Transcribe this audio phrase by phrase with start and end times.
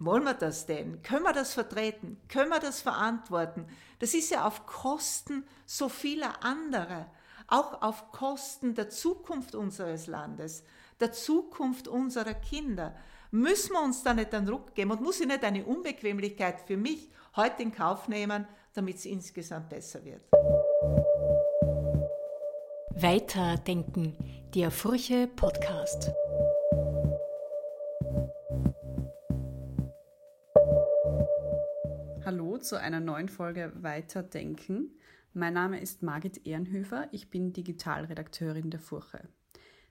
[0.00, 1.02] wollen wir das denn?
[1.02, 2.18] Können wir das vertreten?
[2.28, 3.66] Können wir das verantworten?
[3.98, 7.06] Das ist ja auf Kosten so vieler anderer,
[7.46, 10.64] auch auf Kosten der Zukunft unseres Landes,
[11.00, 12.96] der Zukunft unserer Kinder.
[13.30, 16.76] Müssen wir uns da nicht einen Ruck geben und muss ich nicht eine Unbequemlichkeit für
[16.76, 20.22] mich heute in Kauf nehmen, damit es insgesamt besser wird?
[22.94, 24.16] Weiterdenken,
[24.54, 26.10] der Furche Podcast.
[32.32, 34.92] Hallo zu einer neuen Folge Weiterdenken.
[35.34, 39.28] Mein Name ist Margit Ehrenhöfer, ich bin Digitalredakteurin der Furche.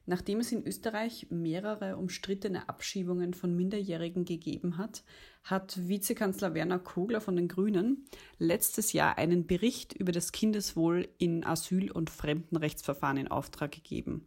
[0.05, 5.03] Nachdem es in Österreich mehrere umstrittene Abschiebungen von Minderjährigen gegeben hat,
[5.43, 8.05] hat Vizekanzler Werner Kogler von den Grünen
[8.37, 14.25] letztes Jahr einen Bericht über das Kindeswohl in Asyl- und Fremdenrechtsverfahren in Auftrag gegeben.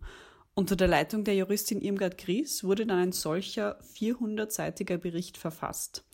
[0.55, 6.05] Unter der Leitung der Juristin Irmgard Gries wurde dann ein solcher 400-seitiger Bericht verfasst.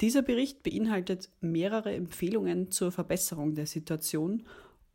[0.00, 4.46] Dieser Bericht beinhaltet mehrere Empfehlungen zur Verbesserung der Situation.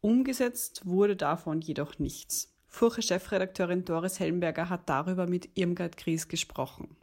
[0.01, 2.51] Umgesetzt wurde davon jedoch nichts.
[2.67, 6.95] Furche-Chefredakteurin Doris Hellenberger hat darüber mit Irmgard Gries gesprochen.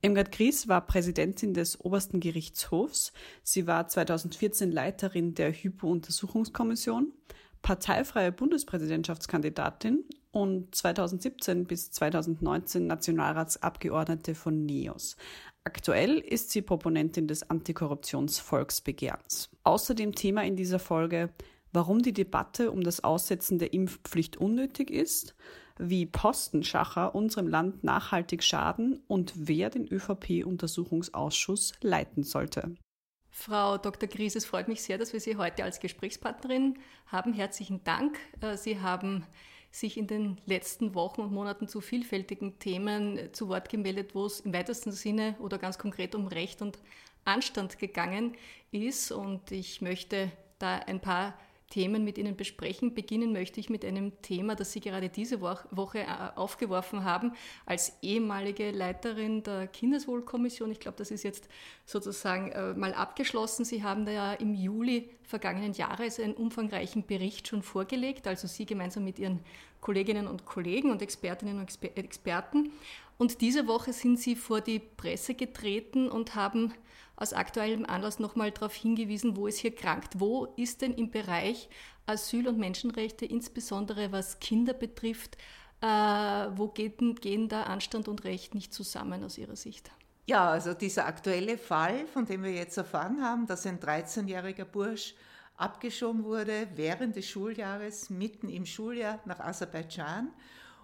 [0.00, 3.12] Irmgard Gries war Präsidentin des Obersten Gerichtshofs.
[3.42, 7.12] Sie war 2014 Leiterin der Hypo-Untersuchungskommission,
[7.62, 15.16] parteifreie Bundespräsidentschaftskandidatin und 2017 bis 2019 Nationalratsabgeordnete von NEOS.
[15.66, 19.48] Aktuell ist sie Proponentin des Antikorruptionsvolksbegehrens.
[19.62, 21.30] Außerdem Thema in dieser Folge,
[21.72, 25.34] warum die Debatte um das Aussetzen der Impfpflicht unnötig ist,
[25.78, 32.74] wie Postenschacher unserem Land nachhaltig schaden und wer den ÖVP-Untersuchungsausschuss leiten sollte.
[33.30, 34.08] Frau Dr.
[34.08, 37.32] Gries, es freut mich sehr, dass wir Sie heute als Gesprächspartnerin haben.
[37.32, 38.18] Herzlichen Dank.
[38.40, 39.26] Äh, Sie haben
[39.74, 44.38] sich in den letzten Wochen und Monaten zu vielfältigen Themen zu Wort gemeldet, wo es
[44.40, 46.78] im weitesten Sinne oder ganz konkret um Recht und
[47.24, 48.36] Anstand gegangen
[48.70, 49.10] ist.
[49.10, 51.36] Und ich möchte da ein paar
[51.74, 52.94] Themen mit Ihnen besprechen.
[52.94, 56.06] Beginnen möchte ich mit einem Thema, das Sie gerade diese Woche äh,
[56.36, 57.32] aufgeworfen haben,
[57.66, 60.70] als ehemalige Leiterin der Kindeswohlkommission.
[60.70, 61.48] Ich glaube, das ist jetzt
[61.84, 63.64] sozusagen äh, mal abgeschlossen.
[63.64, 68.66] Sie haben da ja im Juli vergangenen Jahres einen umfangreichen Bericht schon vorgelegt, also Sie
[68.66, 69.40] gemeinsam mit Ihren
[69.80, 72.70] Kolleginnen und Kollegen und Expertinnen und Experten.
[73.18, 76.72] Und diese Woche sind Sie vor die Presse getreten und haben
[77.16, 80.20] aus aktuellem Anlass nochmal darauf hingewiesen, wo es hier krankt.
[80.20, 81.68] Wo ist denn im Bereich
[82.06, 85.36] Asyl- und Menschenrechte, insbesondere was Kinder betrifft,
[85.80, 89.90] äh, wo geht, gehen da Anstand und Recht nicht zusammen aus Ihrer Sicht?
[90.26, 95.14] Ja, also dieser aktuelle Fall, von dem wir jetzt erfahren haben, dass ein 13-jähriger Bursch
[95.56, 100.32] abgeschoben wurde während des Schuljahres, mitten im Schuljahr nach Aserbaidschan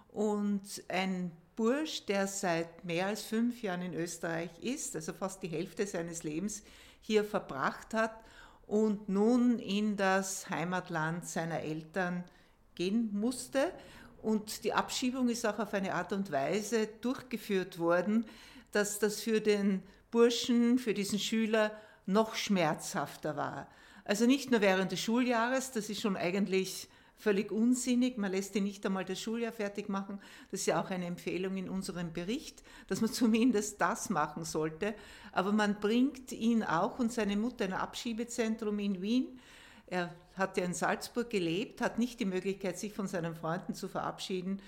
[0.09, 5.47] und ein Bursch, der seit mehr als fünf Jahren in Österreich ist, also fast die
[5.47, 6.63] Hälfte seines Lebens
[7.01, 8.15] hier verbracht hat
[8.67, 12.23] und nun in das Heimatland seiner Eltern
[12.75, 13.71] gehen musste.
[14.21, 18.25] Und die Abschiebung ist auch auf eine Art und Weise durchgeführt worden,
[18.71, 21.71] dass das für den Burschen, für diesen Schüler
[22.05, 23.67] noch schmerzhafter war.
[24.05, 26.87] Also nicht nur während des Schuljahres, das ist schon eigentlich
[27.21, 28.17] völlig unsinnig.
[28.17, 30.19] Man lässt ihn nicht einmal das Schuljahr fertig machen.
[30.49, 34.95] Das ist ja auch eine Empfehlung in unserem Bericht, dass man zumindest das machen sollte.
[35.31, 39.39] Aber man bringt ihn auch und seine Mutter in ein Abschiebezentrum in Wien.
[39.85, 43.87] Er hat ja in Salzburg gelebt, hat nicht die Möglichkeit, sich von seinen Freunden zu
[43.87, 44.61] verabschieden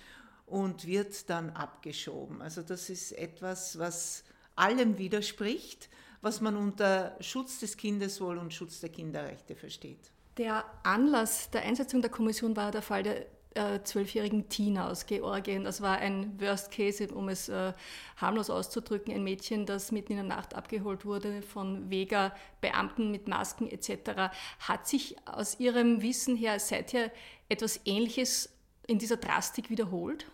[0.45, 2.41] und wird dann abgeschoben.
[2.41, 4.23] Also das ist etwas, was
[4.55, 5.89] allem widerspricht,
[6.21, 10.11] was man unter Schutz des Kindeswohl und Schutz der Kinderrechte versteht.
[10.37, 15.63] Der Anlass der Einsetzung der Kommission war der Fall der äh, zwölfjährigen Tina aus Georgien.
[15.63, 17.73] Das war ein Worst Case, um es äh,
[18.17, 23.69] harmlos auszudrücken, ein Mädchen, das mitten in der Nacht abgeholt wurde von Vega-Beamten mit Masken
[23.69, 24.33] etc.
[24.59, 27.11] Hat sich aus Ihrem Wissen her seither
[27.47, 28.49] etwas Ähnliches
[28.87, 30.25] in dieser Drastik wiederholt?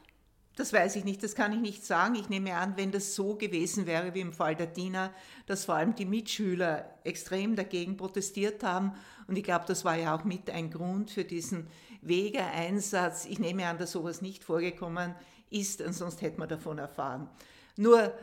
[0.59, 2.15] Das weiß ich nicht, das kann ich nicht sagen.
[2.15, 5.13] Ich nehme an, wenn das so gewesen wäre wie im Fall der Tina,
[5.45, 8.91] dass vor allem die Mitschüler extrem dagegen protestiert haben.
[9.27, 11.67] Und ich glaube, das war ja auch mit ein Grund für diesen
[12.01, 13.23] Wegeeinsatz.
[13.23, 15.15] Ich nehme an, dass sowas nicht vorgekommen
[15.49, 17.29] ist, und sonst hätte man davon erfahren.
[17.77, 18.13] Nur,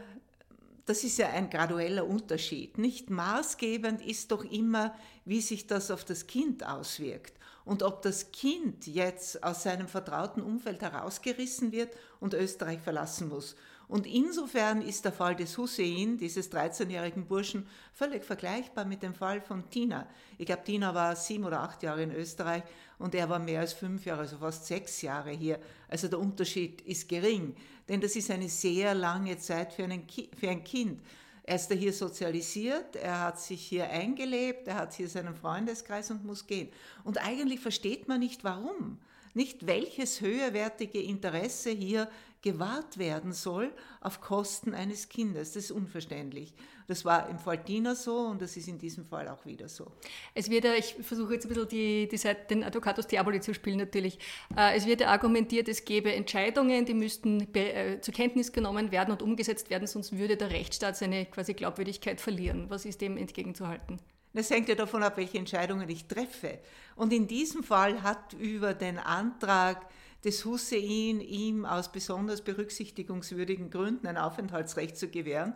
[0.84, 2.76] das ist ja ein gradueller Unterschied.
[2.76, 4.94] Nicht maßgebend ist doch immer,
[5.24, 7.35] wie sich das auf das Kind auswirkt
[7.66, 13.56] und ob das Kind jetzt aus seinem vertrauten Umfeld herausgerissen wird und Österreich verlassen muss.
[13.88, 19.40] Und insofern ist der Fall des Hussein, dieses 13-jährigen Burschen, völlig vergleichbar mit dem Fall
[19.40, 20.08] von Tina.
[20.38, 22.62] Ich glaube, Tina war sieben oder acht Jahre in Österreich
[22.98, 25.58] und er war mehr als fünf Jahre, also fast sechs Jahre hier.
[25.88, 27.54] Also der Unterschied ist gering,
[27.88, 30.04] denn das ist eine sehr lange Zeit für, einen,
[30.38, 31.00] für ein Kind.
[31.48, 36.24] Er ist hier sozialisiert, er hat sich hier eingelebt, er hat hier seinen Freundeskreis und
[36.24, 36.68] muss gehen.
[37.04, 38.98] Und eigentlich versteht man nicht warum.
[39.32, 42.10] Nicht welches höherwertige Interesse hier
[42.46, 45.54] gewahrt werden soll auf Kosten eines Kindes.
[45.54, 46.54] Das ist unverständlich.
[46.86, 49.90] Das war im Fall Tina so und das ist in diesem Fall auch wieder so.
[50.32, 53.52] Es wird ja, ich versuche jetzt ein bisschen die, die Seite, den Advocatus Diaboli zu
[53.52, 54.20] spielen natürlich.
[54.56, 59.22] Äh, es wird argumentiert, es gäbe Entscheidungen, die müssten äh, zur Kenntnis genommen werden und
[59.22, 62.70] umgesetzt werden, sonst würde der Rechtsstaat seine quasi Glaubwürdigkeit verlieren.
[62.70, 63.98] Was ist dem entgegenzuhalten?
[64.34, 66.60] Das hängt ja davon ab, welche Entscheidungen ich treffe.
[66.94, 69.84] Und in diesem Fall hat über den Antrag
[70.26, 75.54] des Hussein, ihm aus besonders berücksichtigungswürdigen Gründen ein Aufenthaltsrecht zu gewähren,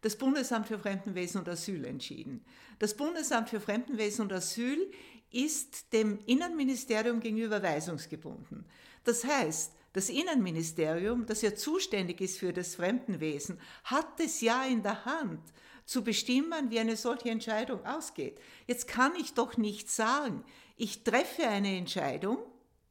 [0.00, 2.44] das Bundesamt für Fremdenwesen und Asyl entschieden.
[2.78, 4.90] Das Bundesamt für Fremdenwesen und Asyl
[5.30, 8.64] ist dem Innenministerium gegenüber weisungsgebunden.
[9.04, 14.82] Das heißt, das Innenministerium, das ja zuständig ist für das Fremdenwesen, hat es ja in
[14.82, 15.40] der Hand,
[15.84, 18.40] zu bestimmen, wie eine solche Entscheidung ausgeht.
[18.66, 20.42] Jetzt kann ich doch nicht sagen,
[20.76, 22.38] ich treffe eine Entscheidung,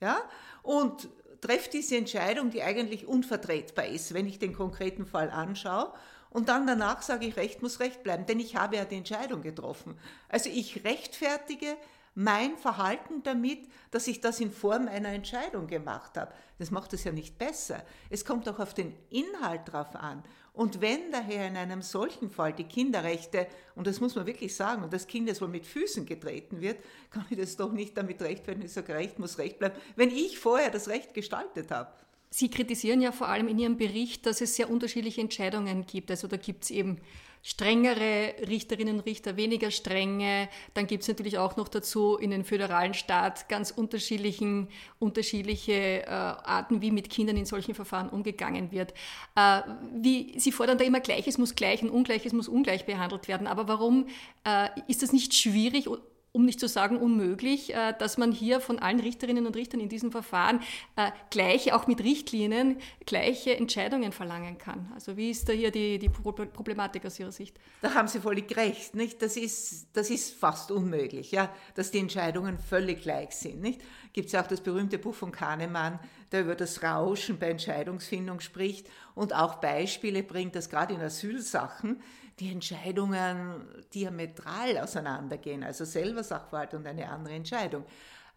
[0.01, 0.18] ja,
[0.65, 1.09] und
[1.41, 5.94] treffe diese Entscheidung, die eigentlich unvertretbar ist, wenn ich den konkreten Fall anschaue.
[6.29, 9.41] Und dann danach sage ich, Recht muss Recht bleiben, denn ich habe ja die Entscheidung
[9.41, 9.97] getroffen.
[10.27, 11.77] Also ich rechtfertige
[12.15, 16.33] mein Verhalten damit, dass ich das in Form einer Entscheidung gemacht habe.
[16.57, 17.83] Das macht es ja nicht besser.
[18.09, 20.23] Es kommt auch auf den Inhalt drauf an.
[20.56, 24.84] Und wenn daher in einem solchen Fall die Kinderrechte, und das muss man wirklich sagen,
[24.84, 26.78] und das Kind wohl mit Füßen getreten wird,
[27.12, 30.40] kann ich das doch nicht damit rechtfertigen, ich sage, Recht muss Recht bleiben, wenn ich
[30.40, 31.92] vorher das Recht gestaltet habe.
[32.30, 36.12] Sie kritisieren ja vor allem in Ihrem Bericht, dass es sehr unterschiedliche Entscheidungen gibt.
[36.12, 37.00] Also da gibt es eben
[37.45, 40.50] strengere Richterinnen und Richter, weniger strenge.
[40.74, 46.09] Dann gibt es natürlich auch noch dazu in den föderalen Staat ganz unterschiedlichen, unterschiedliche äh,
[46.09, 48.95] Arten, wie mit Kindern in solchen Verfahren umgegangen wird.
[49.36, 49.62] Äh,
[49.94, 53.45] wie, Sie fordern da immer Gleiches muss gleich und Ungleiches muss ungleich behandelt werden.
[53.45, 54.07] Aber warum
[54.44, 55.88] äh, ist das nicht schwierig
[56.35, 59.87] um nicht zu sagen unmöglich, äh, dass man hier von allen Richterinnen und Richtern in
[59.87, 60.59] diesem Verfahren
[60.97, 64.91] äh, gleiche, auch mit Richtlinien, gleiche Entscheidungen verlangen kann.
[64.93, 67.57] Also wie ist da hier die, die Problematik aus Ihrer Sicht?
[67.81, 68.95] Da haben Sie völlig recht.
[68.95, 69.21] Nicht?
[69.21, 71.49] Das, ist, das ist fast unmöglich, ja?
[71.73, 73.63] dass die Entscheidungen völlig gleich sind.
[74.11, 75.99] Gibt es ja auch das berühmte Buch von Kahnemann,
[76.33, 82.01] der über das Rauschen bei Entscheidungsfindung spricht und auch Beispiele bringt, dass gerade in Asylsachen
[82.39, 87.85] die Entscheidungen diametral auseinandergehen, also selber Sachverhalt und eine andere Entscheidung.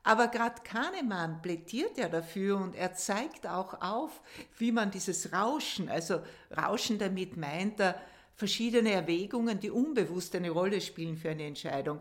[0.04, 4.22] Aber gerade Kahnemann plädiert ja dafür und er zeigt auch auf,
[4.56, 6.22] wie man dieses Rauschen, also
[6.56, 8.00] Rauschen damit meint er
[8.34, 12.00] verschiedene Erwägungen, die unbewusst eine Rolle spielen für eine Entscheidung.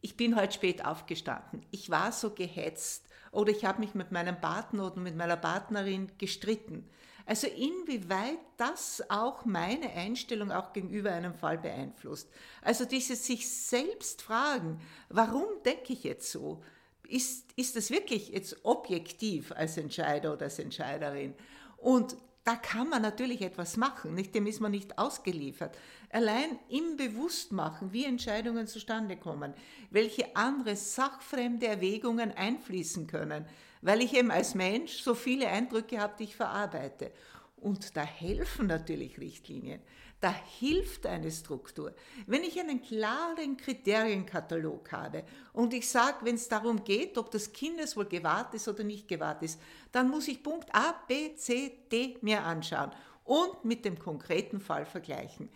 [0.00, 1.64] Ich bin heute spät aufgestanden.
[1.70, 6.10] Ich war so gehetzt oder ich habe mich mit meinem Partner oder mit meiner Partnerin
[6.18, 6.88] gestritten.
[7.28, 12.30] Also inwieweit das auch meine Einstellung auch gegenüber einem Fall beeinflusst.
[12.62, 14.80] Also dieses sich selbst fragen,
[15.10, 16.62] warum denke ich jetzt so?
[17.06, 21.34] Ist, ist das wirklich jetzt objektiv als Entscheider oder als Entscheiderin?
[21.76, 24.34] Und da kann man natürlich etwas machen, nicht?
[24.34, 25.76] dem ist man nicht ausgeliefert.
[26.08, 29.52] Allein im Bewusstmachen, wie Entscheidungen zustande kommen,
[29.90, 33.44] welche andere sachfremde Erwägungen einfließen können,
[33.82, 37.12] weil ich eben als Mensch so viele Eindrücke habe, die ich verarbeite.
[37.56, 39.80] Und da helfen natürlich Richtlinien.
[40.20, 41.94] Da hilft eine Struktur.
[42.26, 47.52] Wenn ich einen klaren Kriterienkatalog habe und ich sage, wenn es darum geht, ob das
[47.52, 49.60] Kindeswohl gewahrt ist oder nicht gewahrt ist,
[49.92, 52.90] dann muss ich Punkt A, B, C, D mir anschauen
[53.24, 55.50] und mit dem konkreten Fall vergleichen.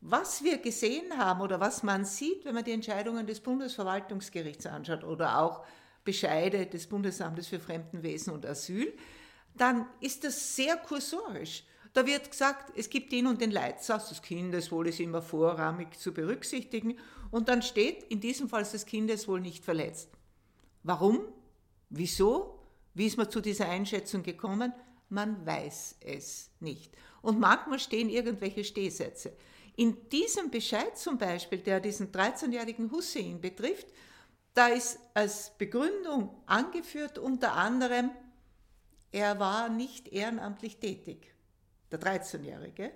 [0.00, 5.02] Was wir gesehen haben oder was man sieht, wenn man die Entscheidungen des Bundesverwaltungsgerichts anschaut
[5.02, 5.64] oder auch
[6.06, 8.96] Bescheide des Bundesamtes für Fremdenwesen und Asyl,
[9.54, 11.64] dann ist das sehr kursorisch.
[11.92, 16.12] Da wird gesagt, es gibt den und den Leitsatz, das Kindeswohl ist immer vorrangig zu
[16.12, 16.98] berücksichtigen
[17.30, 20.10] und dann steht, in diesem Fall ist das Kindeswohl nicht verletzt.
[20.82, 21.20] Warum?
[21.88, 22.58] Wieso?
[22.94, 24.72] Wie ist man zu dieser Einschätzung gekommen?
[25.08, 26.96] Man weiß es nicht.
[27.22, 29.32] Und manchmal stehen irgendwelche Stehsätze.
[29.76, 33.86] In diesem Bescheid zum Beispiel, der diesen 13-jährigen Hussein betrifft,
[34.56, 38.10] da ist als Begründung angeführt unter anderem,
[39.12, 41.34] er war nicht ehrenamtlich tätig,
[41.90, 42.90] der 13-Jährige.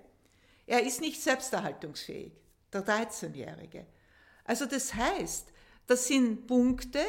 [0.65, 2.33] Er ist nicht selbsterhaltungsfähig,
[2.73, 3.85] der 13-Jährige.
[4.43, 5.51] Also das heißt,
[5.85, 7.03] das sind Punkte,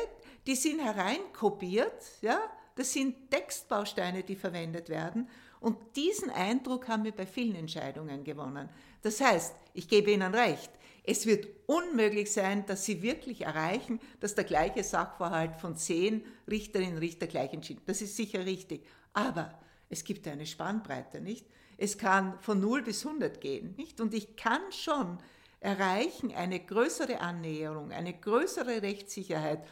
[0.47, 2.39] die sind hereinkopiert, ja,
[2.75, 5.31] das sind Textbausteine, die verwendet werden.
[5.61, 8.69] Und diesen Eindruck haben wir bei vielen Entscheidungen gewonnen.
[9.01, 10.71] Das heißt, ich gebe Ihnen recht,
[11.05, 16.95] es wird unmöglich sein, dass Sie wirklich erreichen, dass der gleiche Sachverhalt von zehn Richterinnen
[16.95, 17.83] und Richter gleich entschieden.
[17.87, 18.87] Das ist sicher richtig.
[19.13, 21.47] Aber es gibt eine Spannbreite, nicht?
[21.77, 23.75] Es kann von 0 bis 100 gehen.
[23.77, 24.01] Nicht?
[24.01, 25.19] Und ich kann schon
[25.59, 29.67] erreichen eine größere Annäherung, eine größere Rechtssicherheit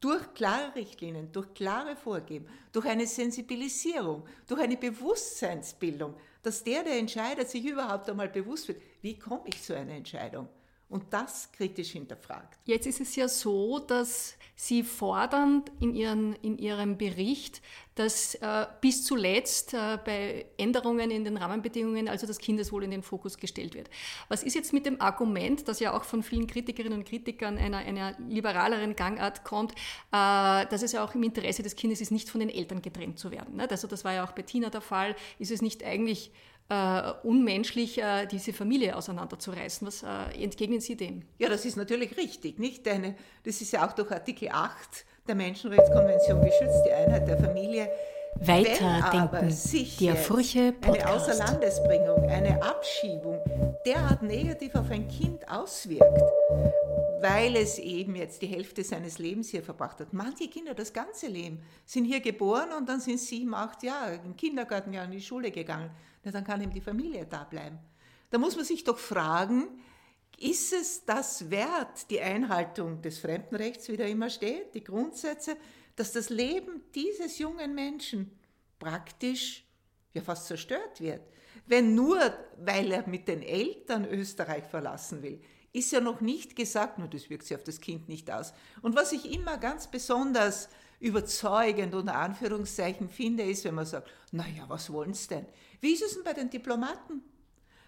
[0.00, 6.98] durch klare Richtlinien, durch klare Vorgeben, durch eine Sensibilisierung, durch eine Bewusstseinsbildung, dass der, der
[6.98, 10.48] entscheidet, sich überhaupt einmal bewusst wird, wie komme ich zu einer Entscheidung?
[10.94, 12.56] Und das kritisch hinterfragt.
[12.66, 17.60] Jetzt ist es ja so, dass Sie fordern in, ihren, in Ihrem Bericht,
[17.96, 23.02] dass äh, bis zuletzt äh, bei Änderungen in den Rahmenbedingungen also das Kindeswohl in den
[23.02, 23.90] Fokus gestellt wird.
[24.28, 27.78] Was ist jetzt mit dem Argument, das ja auch von vielen Kritikerinnen und Kritikern einer,
[27.78, 29.74] einer liberaleren Gangart kommt, äh,
[30.12, 33.32] dass es ja auch im Interesse des Kindes ist, nicht von den Eltern getrennt zu
[33.32, 33.56] werden?
[33.56, 33.68] Ne?
[33.68, 35.16] Also das war ja auch bei Tina der Fall.
[35.40, 36.30] Ist es nicht eigentlich
[36.68, 39.86] äh, unmenschlich, äh, diese Familie auseinanderzureißen.
[39.86, 41.22] Was äh, entgegnen Sie dem?
[41.38, 42.86] Ja, das ist natürlich richtig, nicht?
[42.86, 47.88] Denn das ist ja auch durch Artikel 8 der Menschenrechtskonvention geschützt, die Einheit der Familie.
[48.40, 49.56] Weiterdenken,
[50.00, 51.06] der Furche Podcast.
[51.06, 53.38] Eine Außerlandesbringung, eine Abschiebung
[53.86, 56.20] derart negativ auf ein Kind auswirkt,
[57.20, 60.12] weil es eben jetzt die Hälfte seines Lebens hier verbracht hat.
[60.12, 64.36] Manche Kinder das ganze Leben sind hier geboren und dann sind sieben, acht Jahre im
[64.36, 65.92] Kindergarten ja in die Schule gegangen
[66.24, 67.78] na, dann kann eben die Familie da bleiben.
[68.30, 69.68] Da muss man sich doch fragen,
[70.38, 75.56] ist es das wert, die Einhaltung des Fremdenrechts, wie da immer steht, die Grundsätze,
[75.96, 78.36] dass das Leben dieses jungen Menschen
[78.78, 79.64] praktisch
[80.12, 81.22] ja fast zerstört wird?
[81.66, 82.18] Wenn nur,
[82.58, 85.40] weil er mit den Eltern Österreich verlassen will,
[85.72, 88.52] ist ja noch nicht gesagt, nur das wirkt sich auf das Kind nicht aus.
[88.82, 90.68] Und was ich immer ganz besonders
[91.04, 95.46] überzeugend unter Anführungszeichen finde, ist, wenn man sagt, naja, was wollen Sie denn?
[95.80, 97.22] Wie ist es denn bei den Diplomaten?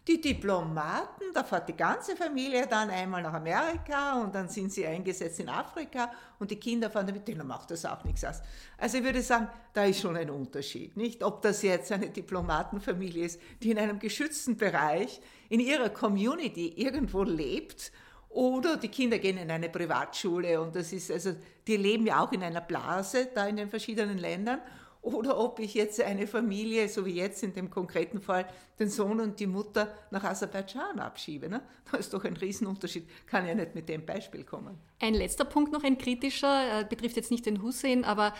[0.06, 4.86] Die Diplomaten, da fährt die ganze Familie dann einmal nach Amerika und dann sind sie
[4.86, 8.40] eingesetzt in Afrika und die Kinder fahren damit, denen macht das auch nichts aus.
[8.78, 11.24] Also ich würde sagen, da ist schon ein Unterschied, nicht?
[11.24, 17.24] Ob das jetzt eine Diplomatenfamilie ist, die in einem geschützten Bereich in ihrer Community irgendwo
[17.24, 17.90] lebt
[18.36, 21.34] oder die Kinder gehen in eine Privatschule und das ist also,
[21.66, 24.60] die leben ja auch in einer Blase da in den verschiedenen Ländern
[25.00, 28.44] oder ob ich jetzt eine Familie, so wie jetzt in dem konkreten Fall,
[28.78, 31.48] den Sohn und die Mutter nach Aserbaidschan abschiebe.
[31.48, 31.62] Ne?
[31.90, 33.08] Da ist doch ein Riesenunterschied.
[33.26, 34.76] Kann ja nicht mit dem Beispiel kommen.
[35.00, 38.34] Ein letzter Punkt noch, ein kritischer, äh, betrifft jetzt nicht den Hussein, aber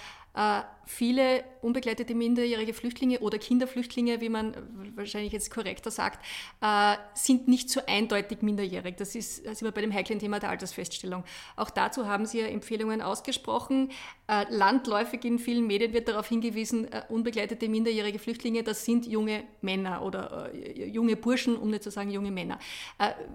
[0.87, 4.55] viele unbegleitete minderjährige Flüchtlinge oder Kinderflüchtlinge, wie man
[4.95, 6.25] wahrscheinlich jetzt korrekter sagt,
[6.63, 8.97] äh, sind nicht so eindeutig minderjährig.
[8.97, 11.25] Das ist, das ist bei dem heiklen Thema der Altersfeststellung.
[11.57, 13.91] Auch dazu haben Sie ja Empfehlungen ausgesprochen.
[14.29, 19.43] Äh, landläufig in vielen Medien wird darauf hingewiesen, äh, unbegleitete minderjährige Flüchtlinge, das sind junge
[19.61, 22.59] Männer oder äh, junge Burschen, um nicht zu sagen junge Männer.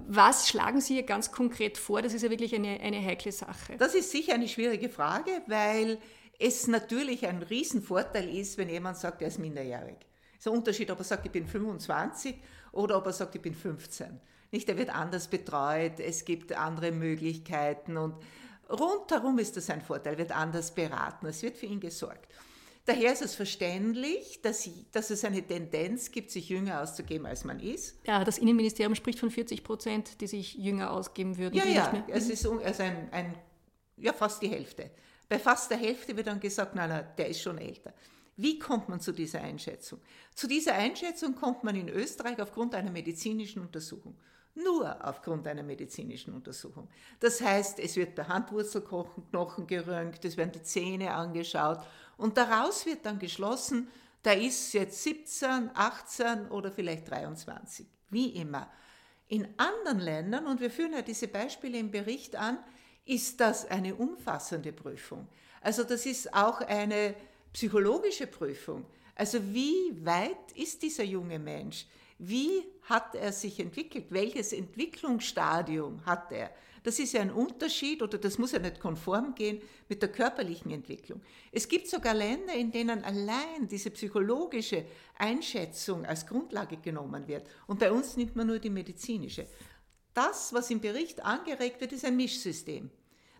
[0.08, 2.02] was schlagen Sie hier ganz konkret vor?
[2.02, 3.76] Das ist ja wirklich eine, eine heikle Sache.
[3.78, 6.00] Das ist sicher eine schwierige Frage, weil
[6.42, 9.98] es natürlich ein Riesenvorteil ist, wenn jemand sagt, er ist minderjährig.
[10.34, 12.36] Es ist ein Unterschied, ob er sagt, ich bin 25
[12.72, 14.20] oder ob er sagt, ich bin 15.
[14.52, 18.16] Nicht, er wird anders betreut, es gibt andere Möglichkeiten und
[18.70, 22.28] rundherum ist das ein Vorteil, wird anders beraten, es wird für ihn gesorgt.
[22.86, 27.60] Daher ist es verständlich, dass, dass, es eine Tendenz gibt, sich jünger auszugeben, als man
[27.60, 27.96] ist.
[28.08, 31.56] Ja, das Innenministerium spricht von 40 Prozent, die sich jünger ausgeben würden.
[31.56, 33.36] Ja, ja, es ist also ein, ein,
[33.98, 34.90] ja, fast die Hälfte.
[35.32, 37.94] Bei fast der Hälfte wird dann gesagt, nein, nein, der ist schon älter.
[38.36, 40.02] Wie kommt man zu dieser Einschätzung?
[40.36, 44.20] Zu dieser Einschätzung kommt man in Österreich aufgrund einer medizinischen Untersuchung.
[44.56, 46.90] Nur aufgrund einer medizinischen Untersuchung.
[47.22, 51.80] Das heißt, es wird der Handwurzelknochen geröntgt, es werden die Zähne angeschaut
[52.18, 53.88] und daraus wird dann geschlossen,
[54.24, 58.70] da ist jetzt 17, 18 oder vielleicht 23, wie immer.
[59.30, 62.58] In anderen Ländern, und wir führen ja diese Beispiele im Bericht an,
[63.06, 65.28] ist das eine umfassende Prüfung.
[65.62, 67.16] Also das ist auch eine
[67.54, 68.86] psychologische Prüfung.
[69.16, 71.86] Also wie weit ist dieser junge Mensch?
[72.18, 74.06] Wie hat er sich entwickelt?
[74.10, 76.52] Welches Entwicklungsstadium hat er?
[76.84, 80.72] Das ist ja ein Unterschied oder das muss ja nicht konform gehen mit der körperlichen
[80.72, 81.22] Entwicklung.
[81.52, 84.86] Es gibt sogar Länder, in denen allein diese psychologische
[85.18, 87.48] Einschätzung als Grundlage genommen wird.
[87.68, 89.46] Und bei uns nimmt man nur die medizinische.
[90.14, 92.90] Das, was im Bericht angeregt wird, ist ein Mischsystem.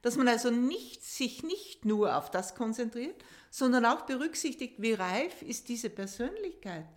[0.02, 5.42] Dass man also nicht, sich nicht nur auf das konzentriert, sondern auch berücksichtigt, wie reif
[5.42, 6.88] ist diese Persönlichkeit.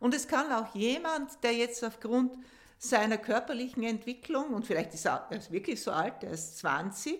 [0.00, 2.36] Und es kann auch jemand, der jetzt aufgrund
[2.78, 7.18] seiner körperlichen Entwicklung, und vielleicht ist er, er ist wirklich so alt, er ist 20,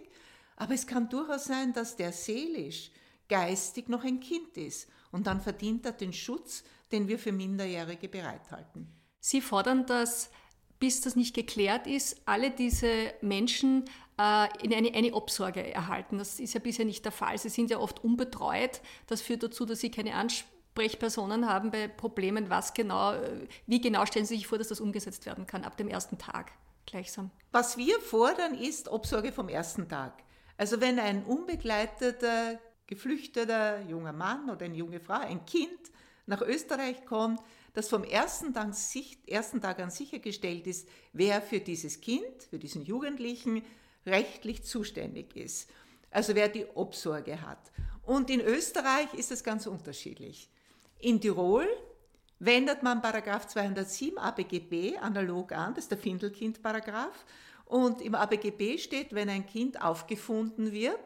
[0.57, 2.91] aber es kann durchaus sein, dass der seelisch,
[3.29, 4.89] geistig noch ein Kind ist.
[5.11, 8.89] Und dann verdient er den Schutz, den wir für Minderjährige bereithalten.
[9.21, 10.31] Sie fordern, dass
[10.79, 13.85] bis das nicht geklärt ist, alle diese Menschen
[14.19, 16.19] äh, in eine, eine Obsorge erhalten.
[16.19, 17.39] Das ist ja bisher nicht der Fall.
[17.39, 18.81] Sie sind ja oft unbetreut.
[19.07, 23.15] Das führt dazu, dass sie keine Ansprechpersonen haben bei Problemen, was genau,
[23.67, 26.53] wie genau stellen Sie sich vor, dass das umgesetzt werden kann ab dem ersten Tag
[26.87, 27.31] gleichsam?
[27.53, 30.23] Was wir fordern, ist Obsorge vom ersten Tag.
[30.57, 35.91] Also wenn ein unbegleiteter, geflüchteter junger Mann oder eine junge Frau, ein Kind
[36.27, 37.41] nach Österreich kommt,
[37.75, 38.73] dass vom ersten Tag,
[39.27, 43.63] ersten Tag an sichergestellt ist, wer für dieses Kind, für diesen Jugendlichen
[44.07, 45.69] rechtlich zuständig ist.
[46.11, 47.73] Also wer die Obsorge hat.
[48.05, 50.49] Und in Österreich ist es ganz unterschiedlich.
[51.01, 51.67] In Tirol
[52.39, 57.25] wendet man Paragraph 207 ABGB analog an, das ist der Findelkind-Paragraph.
[57.67, 61.01] Und im ABGB steht, wenn ein Kind aufgefunden wird,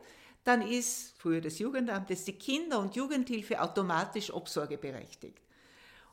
[0.45, 5.48] dann ist früher des Jugendamtes die Kinder- und Jugendhilfe automatisch obsorgeberechtigt.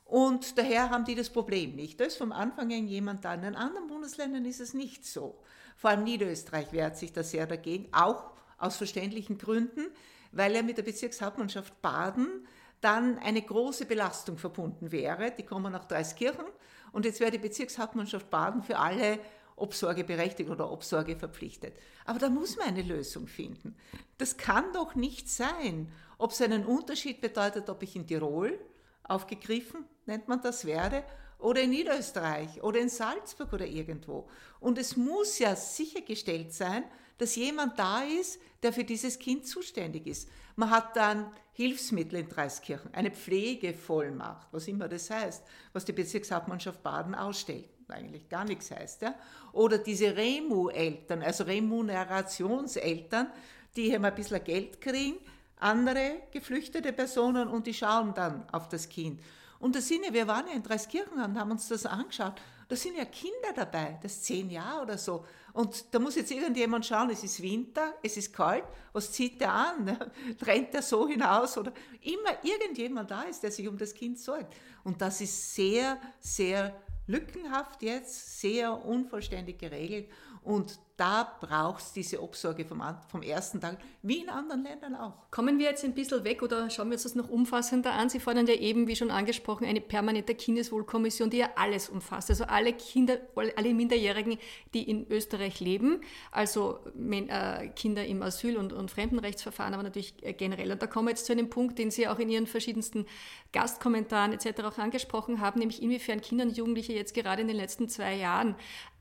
[0.06, 2.00] Und daher haben die das Problem nicht.
[2.00, 3.34] Da ist vom Anfang an jemand da.
[3.34, 5.42] In anderen Bundesländern ist es nicht so.
[5.76, 9.86] Vor allem Niederösterreich wehrt sich da sehr dagegen, auch aus verständlichen Gründen,
[10.32, 12.46] weil er mit der Bezirkshauptmannschaft Baden
[12.80, 15.32] dann eine große Belastung verbunden wäre.
[15.32, 16.46] Die kommen nach Dreiskirchen
[16.92, 19.18] und jetzt wäre die Bezirkshauptmannschaft Baden für alle
[19.56, 21.76] Obsorge berechtigt oder Obsorge verpflichtet.
[22.04, 23.74] Aber da muss man eine Lösung finden.
[24.18, 28.58] Das kann doch nicht sein, ob es einen Unterschied bedeutet, ob ich in Tirol
[29.02, 31.04] aufgegriffen, nennt man das, werde,
[31.38, 34.28] oder in Niederösterreich oder in Salzburg oder irgendwo.
[34.60, 36.84] Und es muss ja sichergestellt sein,
[37.18, 40.28] dass jemand da ist, der für dieses Kind zuständig ist.
[40.56, 46.82] Man hat dann Hilfsmittel in Dreiskirchen, eine Pflegevollmacht, was immer das heißt, was die Bezirkshauptmannschaft
[46.82, 49.02] Baden ausstellt eigentlich gar nichts heißt.
[49.02, 49.14] Ja?
[49.52, 53.30] Oder diese Remu-Eltern, also Remunerationseltern,
[53.76, 55.18] die hier mal ein bisschen Geld kriegen,
[55.56, 59.20] andere geflüchtete Personen und die schauen dann auf das Kind.
[59.58, 62.34] Und da sind ja, wir waren ja in Dreiskirchen und haben uns das angeschaut.
[62.68, 65.24] Da sind ja Kinder dabei, das zehn Jahre oder so.
[65.52, 69.52] Und da muss jetzt irgendjemand schauen, es ist Winter, es ist kalt, was zieht der
[69.52, 69.96] an?
[70.42, 71.56] Rennt der so hinaus?
[71.56, 71.72] Oder
[72.02, 74.52] immer irgendjemand da ist, der sich um das Kind sorgt.
[74.84, 80.10] Und das ist sehr, sehr lückenhaft jetzt, sehr unvollständig geregelt.
[80.42, 85.12] Und da braucht es diese Obsorge vom, vom, ersten Tag, wie in anderen Ländern auch.
[85.30, 88.08] Kommen wir jetzt ein bisschen weg oder schauen wir uns das noch umfassender an?
[88.08, 92.30] Sie fordern ja eben, wie schon angesprochen, eine permanente Kindeswohlkommission, die ja alles umfasst.
[92.30, 94.38] Also alle Kinder, alle Minderjährigen,
[94.72, 96.00] die in Österreich leben,
[96.32, 96.78] also
[97.10, 100.72] äh, Kinder im Asyl- und, und Fremdenrechtsverfahren, aber natürlich äh, generell.
[100.72, 103.04] Und da kommen wir jetzt zu einem Punkt, den Sie auch in Ihren verschiedensten
[103.52, 104.62] Gastkommentaren etc.
[104.62, 108.56] auch angesprochen haben, nämlich inwiefern Kinder und Jugendliche jetzt gerade in den letzten zwei Jahren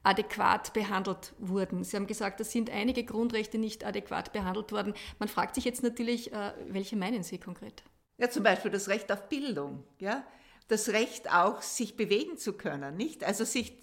[0.06, 1.84] adäquat behandelt wurden.
[1.84, 4.94] Sie haben gesagt, es sind einige Grundrechte nicht adäquat behandelt worden.
[5.20, 7.84] Man fragt sich jetzt natürlich, äh, welche meinen Sie konkret?
[8.18, 10.26] Ja, zum Beispiel das Recht auf Bildung, ja,
[10.68, 13.24] das Recht auch, sich bewegen zu können, nicht?
[13.24, 13.74] Also sich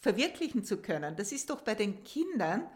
[0.00, 1.16] verwirklichen zu können.
[1.16, 2.66] Das ist doch bei den Kindern,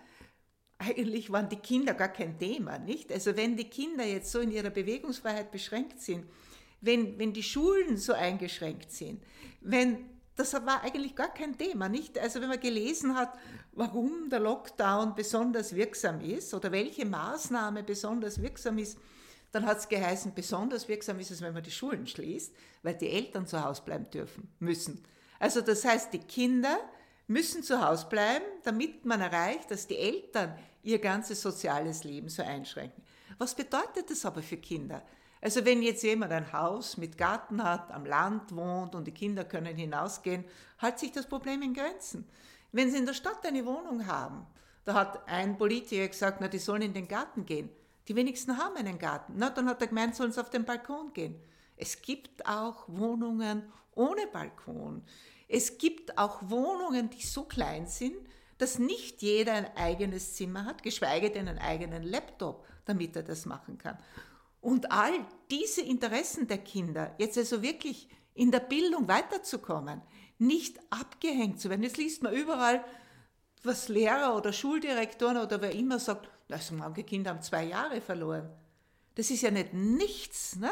[0.78, 3.12] eigentlich waren die Kinder gar kein Thema, nicht?
[3.12, 6.26] Also wenn die Kinder jetzt so in ihrer Bewegungsfreiheit beschränkt sind,
[6.80, 9.22] wenn, wenn die Schulen so eingeschränkt sind,
[9.60, 12.18] wenn das war eigentlich gar kein Thema, nicht?
[12.18, 13.32] Also wenn man gelesen hat,
[13.72, 18.98] warum der Lockdown besonders wirksam ist oder welche Maßnahme besonders wirksam ist,
[19.52, 23.08] dann hat es geheißen, besonders wirksam ist es, wenn man die Schulen schließt, weil die
[23.08, 25.04] Eltern zu Hause bleiben dürfen, müssen.
[25.38, 26.78] Also das heißt, die Kinder
[27.28, 32.42] müssen zu Hause bleiben, damit man erreicht, dass die Eltern ihr ganzes soziales Leben so
[32.42, 33.02] einschränken.
[33.38, 35.02] Was bedeutet das aber für Kinder?
[35.44, 39.44] Also wenn jetzt jemand ein Haus mit Garten hat, am Land wohnt und die Kinder
[39.44, 40.42] können hinausgehen,
[40.78, 42.26] hat sich das Problem in Grenzen.
[42.72, 44.46] Wenn sie in der Stadt eine Wohnung haben,
[44.86, 47.68] da hat ein Politiker gesagt, na, die sollen in den Garten gehen.
[48.08, 49.34] Die wenigsten haben einen Garten.
[49.36, 51.38] Na, dann hat er gemeint, sollen sie auf den Balkon gehen.
[51.76, 55.02] Es gibt auch Wohnungen ohne Balkon.
[55.46, 58.16] Es gibt auch Wohnungen, die so klein sind,
[58.56, 63.44] dass nicht jeder ein eigenes Zimmer hat, geschweige denn einen eigenen Laptop, damit er das
[63.44, 63.98] machen kann.
[64.64, 65.12] Und all
[65.50, 70.00] diese Interessen der Kinder, jetzt also wirklich in der Bildung weiterzukommen,
[70.38, 71.82] nicht abgehängt zu werden.
[71.82, 72.82] Jetzt liest man überall,
[73.62, 78.50] was Lehrer oder Schuldirektoren oder wer immer sagt, also manche Kinder haben zwei Jahre verloren.
[79.16, 80.56] Das ist ja nicht nichts.
[80.56, 80.70] Ne?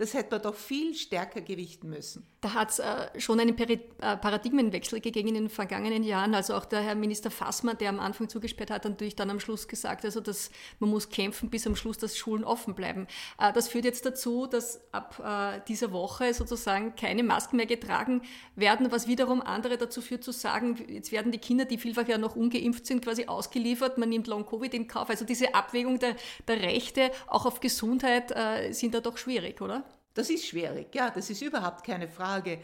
[0.00, 2.26] Das hätte man doch viel stärker gewichten müssen.
[2.40, 6.34] Da hat es äh, schon einen Peri äh, Paradigmenwechsel gegeben in den vergangenen Jahren.
[6.34, 9.68] Also auch der Herr Minister Fassmann, der am Anfang zugesperrt hat, natürlich dann am Schluss
[9.68, 13.08] gesagt, also dass man muss kämpfen bis am Schluss, dass Schulen offen bleiben.
[13.38, 18.22] Äh, das führt jetzt dazu, dass ab äh, dieser Woche sozusagen keine Masken mehr getragen
[18.56, 22.16] werden, was wiederum andere dazu führt zu sagen, jetzt werden die Kinder, die vielfach ja
[22.16, 25.10] noch ungeimpft sind, quasi ausgeliefert, man nimmt Long-Covid in Kauf.
[25.10, 26.16] Also diese Abwägung der,
[26.48, 29.84] der Rechte auch auf Gesundheit äh, sind da doch schwierig, oder?
[30.20, 32.58] Das ist schwierig, ja, das ist überhaupt keine Frage.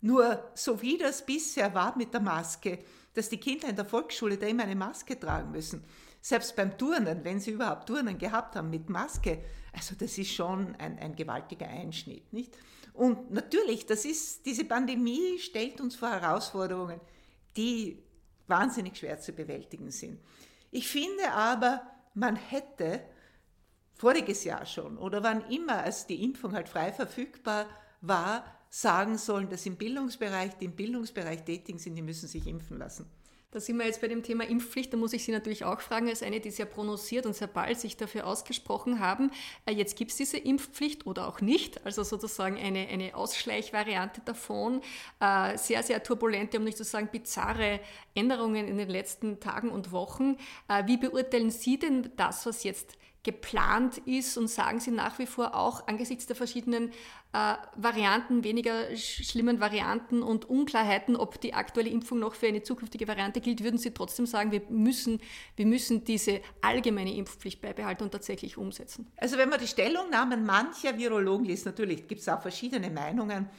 [0.00, 2.80] Nur so wie das bisher war mit der Maske,
[3.14, 5.84] dass die Kinder in der Volksschule da immer eine Maske tragen müssen.
[6.20, 9.38] Selbst beim Turnen, wenn sie überhaupt Turnen gehabt haben mit Maske,
[9.72, 12.58] also das ist schon ein, ein gewaltiger Einschnitt, nicht?
[12.92, 17.00] Und natürlich, das ist, diese Pandemie stellt uns vor Herausforderungen,
[17.56, 18.02] die
[18.48, 20.18] wahnsinnig schwer zu bewältigen sind.
[20.72, 21.82] Ich finde aber,
[22.14, 23.04] man hätte
[23.96, 27.66] voriges Jahr schon oder wann immer, als die Impfung halt frei verfügbar
[28.00, 32.78] war, sagen sollen, dass im Bildungsbereich, die im Bildungsbereich tätig sind, die müssen sich impfen
[32.78, 33.10] lassen.
[33.52, 34.92] Da sind wir jetzt bei dem Thema Impfpflicht.
[34.92, 37.80] Da muss ich Sie natürlich auch fragen, als eine, die sehr prononciert und sehr bald
[37.80, 39.30] sich dafür ausgesprochen haben.
[39.64, 44.82] Äh, jetzt gibt es diese Impfpflicht oder auch nicht, also sozusagen eine, eine Ausschleichvariante davon.
[45.20, 47.80] Äh, sehr, sehr turbulente, um nicht zu sagen bizarre
[48.14, 50.36] Änderungen in den letzten Tagen und Wochen.
[50.68, 55.26] Äh, wie beurteilen Sie denn das, was jetzt geplant ist und sagen Sie nach wie
[55.26, 56.90] vor auch angesichts der verschiedenen
[57.32, 63.08] äh, Varianten, weniger schlimmen Varianten und Unklarheiten, ob die aktuelle Impfung noch für eine zukünftige
[63.08, 65.20] Variante gilt, würden Sie trotzdem sagen, wir müssen,
[65.56, 69.10] wir müssen diese allgemeine Impfpflicht beibehalten und tatsächlich umsetzen?
[69.16, 73.50] Also wenn man die Stellungnahmen mancher Virologen liest, natürlich gibt es auch verschiedene Meinungen,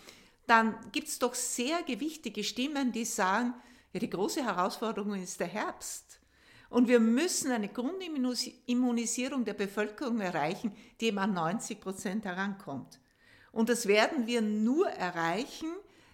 [0.47, 3.53] dann gibt es doch sehr gewichtige Stimmen, die sagen,
[3.91, 6.21] ja, die große Herausforderung ist der Herbst.
[6.69, 12.99] Und wir müssen eine Grundimmunisierung der Bevölkerung erreichen, die eben an 90 Prozent herankommt.
[13.51, 15.69] Und das werden wir nur erreichen,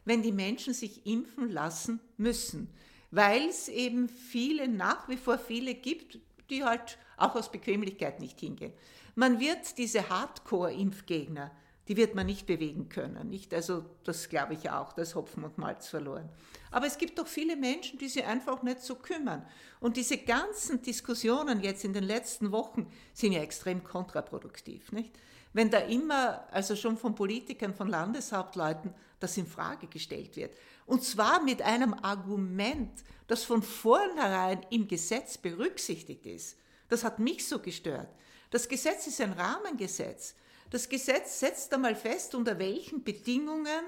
[0.06, 2.70] wenn die Menschen sich impfen lassen müssen,
[3.12, 8.40] weil es eben viele, nach wie vor viele gibt, die halt auch aus Bequemlichkeit nicht
[8.40, 8.74] hingehen.
[9.16, 11.52] Man wird diese Hardcore-Impfgegner,
[11.88, 13.30] die wird man nicht bewegen können.
[13.30, 13.54] Nicht?
[13.54, 16.30] Also das glaube ich auch, das Hopfen und Malz verloren.
[16.72, 19.46] Aber es gibt doch viele Menschen, die sich einfach nicht so kümmern.
[19.80, 24.92] Und diese ganzen Diskussionen jetzt in den letzten Wochen sind ja extrem kontraproduktiv.
[24.92, 25.12] Nicht?
[25.52, 30.56] Wenn da immer, also schon von Politikern, von Landeshauptleuten, das in Frage gestellt wird.
[30.86, 32.92] Und zwar mit einem Argument,
[33.28, 36.58] das von vornherein im Gesetz berücksichtigt ist.
[36.90, 38.10] Das hat mich so gestört.
[38.50, 40.36] Das Gesetz ist ein Rahmengesetz.
[40.74, 43.84] Das Gesetz setzt einmal fest, unter welchen Bedingungen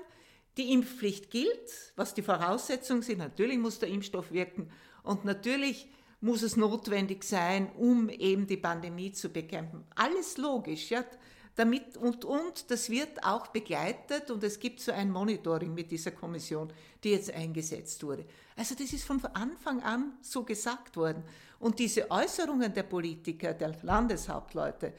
[0.56, 3.18] die Impfpflicht gilt, was die Voraussetzungen sind.
[3.18, 4.70] Natürlich muss der Impfstoff wirken
[5.02, 5.90] und natürlich
[6.22, 9.84] muss es notwendig sein, um eben die Pandemie zu bekämpfen.
[9.96, 11.04] Alles logisch, ja.
[11.56, 16.12] Damit und, und das wird auch begleitet und es gibt so ein Monitoring mit dieser
[16.12, 16.72] Kommission,
[17.04, 18.26] die jetzt eingesetzt wurde.
[18.56, 21.24] Also das ist von Anfang an so gesagt worden.
[21.58, 24.94] Und diese Äußerungen der Politiker, der Landeshauptleute,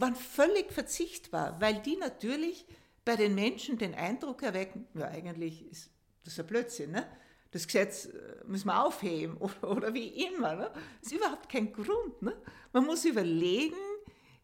[0.00, 2.66] waren völlig verzichtbar, weil die natürlich
[3.04, 5.90] bei den Menschen den Eindruck erwecken, ja eigentlich ist
[6.24, 7.06] das ein Blödsinn, ne?
[7.50, 10.54] das Gesetz äh, müssen wir aufheben oder, oder wie immer.
[10.54, 10.70] Ne?
[11.00, 12.20] Das ist überhaupt kein Grund.
[12.20, 12.36] Ne?
[12.72, 13.76] Man muss überlegen,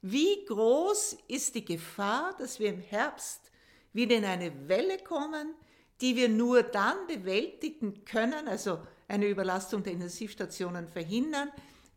[0.00, 3.50] wie groß ist die Gefahr, dass wir im Herbst
[3.92, 5.54] wieder in eine Welle kommen,
[6.00, 11.52] die wir nur dann bewältigen können, also eine Überlastung der Intensivstationen verhindern,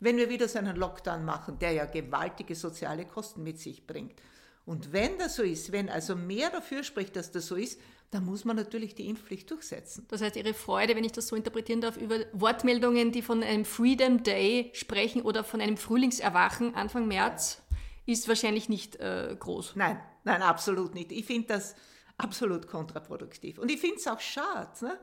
[0.05, 4.21] wenn wir wieder so einen Lockdown machen, der ja gewaltige soziale Kosten mit sich bringt.
[4.65, 7.79] Und wenn das so ist, wenn also mehr dafür spricht, dass das so ist,
[8.11, 10.05] dann muss man natürlich die Impfpflicht durchsetzen.
[10.09, 13.65] Das heißt, Ihre Freude, wenn ich das so interpretieren darf, über Wortmeldungen, die von einem
[13.65, 17.61] Freedom Day sprechen oder von einem Frühlingserwachen Anfang März,
[18.05, 19.75] ist wahrscheinlich nicht äh, groß.
[19.75, 21.11] Nein, nein, absolut nicht.
[21.11, 21.75] Ich finde das
[22.17, 23.57] absolut kontraproduktiv.
[23.57, 24.69] Und ich finde es auch schade.
[24.81, 24.99] Ne?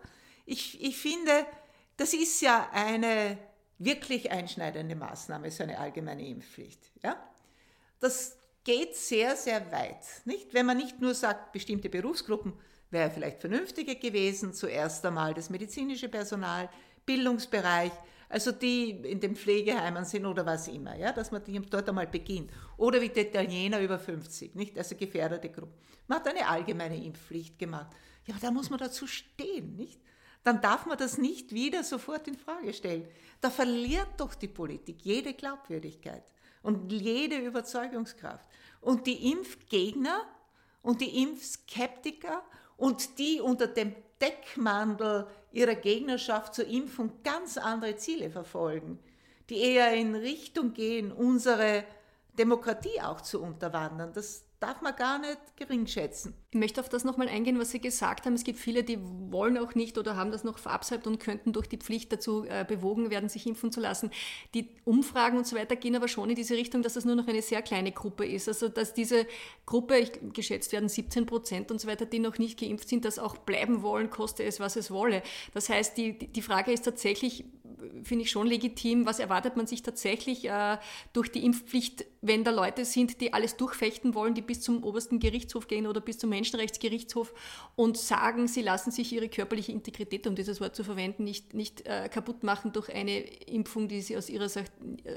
[0.46, 1.44] Ich, ich finde,
[1.96, 3.36] das ist ja eine
[3.84, 6.90] wirklich einschneidende Maßnahme, so eine allgemeine Impfpflicht.
[7.02, 7.16] Ja?
[8.00, 10.04] Das geht sehr, sehr weit.
[10.24, 10.54] Nicht?
[10.54, 12.52] Wenn man nicht nur sagt, bestimmte Berufsgruppen
[12.90, 16.68] wäre vielleicht vernünftiger gewesen, zuerst einmal das medizinische Personal,
[17.06, 17.92] Bildungsbereich,
[18.28, 22.50] also die in den Pflegeheimen sind oder was immer, ja, dass man dort einmal beginnt.
[22.78, 24.78] Oder wie die Italiener über 50, nicht?
[24.78, 25.74] also gefährdete Gruppen.
[26.06, 27.88] Man hat eine allgemeine Impfpflicht gemacht.
[28.26, 30.00] Ja, da muss man dazu stehen, nicht?
[30.44, 33.06] Dann darf man das nicht wieder sofort in Frage stellen.
[33.40, 36.24] Da verliert doch die Politik jede Glaubwürdigkeit
[36.62, 38.46] und jede Überzeugungskraft.
[38.80, 40.22] Und die Impfgegner
[40.82, 42.42] und die Impfskeptiker
[42.76, 48.98] und die unter dem Deckmantel ihrer Gegnerschaft zur Impfung ganz andere Ziele verfolgen,
[49.50, 51.84] die eher in Richtung gehen, unsere
[52.38, 54.12] Demokratie auch zu unterwandern.
[54.12, 56.34] Das, darf man gar nicht gering schätzen.
[56.54, 58.34] Ich möchte auf das nochmal eingehen, was Sie gesagt haben.
[58.34, 58.98] Es gibt viele, die
[59.30, 62.66] wollen auch nicht oder haben das noch verabsäumt und könnten durch die Pflicht dazu äh,
[62.68, 64.10] bewogen werden, sich impfen zu lassen.
[64.52, 67.26] Die Umfragen und so weiter gehen aber schon in diese Richtung, dass das nur noch
[67.26, 68.48] eine sehr kleine Gruppe ist.
[68.48, 69.26] Also dass diese
[69.64, 73.18] Gruppe, ich, geschätzt werden 17 Prozent und so weiter, die noch nicht geimpft sind, das
[73.18, 75.22] auch bleiben wollen, koste es, was es wolle.
[75.54, 77.46] Das heißt, die, die Frage ist tatsächlich,
[78.02, 79.06] finde ich schon legitim.
[79.06, 80.76] Was erwartet man sich tatsächlich äh,
[81.12, 85.18] durch die Impfpflicht, wenn da Leute sind, die alles durchfechten wollen, die bis zum obersten
[85.18, 87.32] Gerichtshof gehen oder bis zum Menschenrechtsgerichtshof
[87.76, 91.86] und sagen, sie lassen sich ihre körperliche Integrität, um dieses Wort zu verwenden, nicht, nicht
[91.86, 94.46] äh, kaputt machen durch eine Impfung, die sie aus ihrer,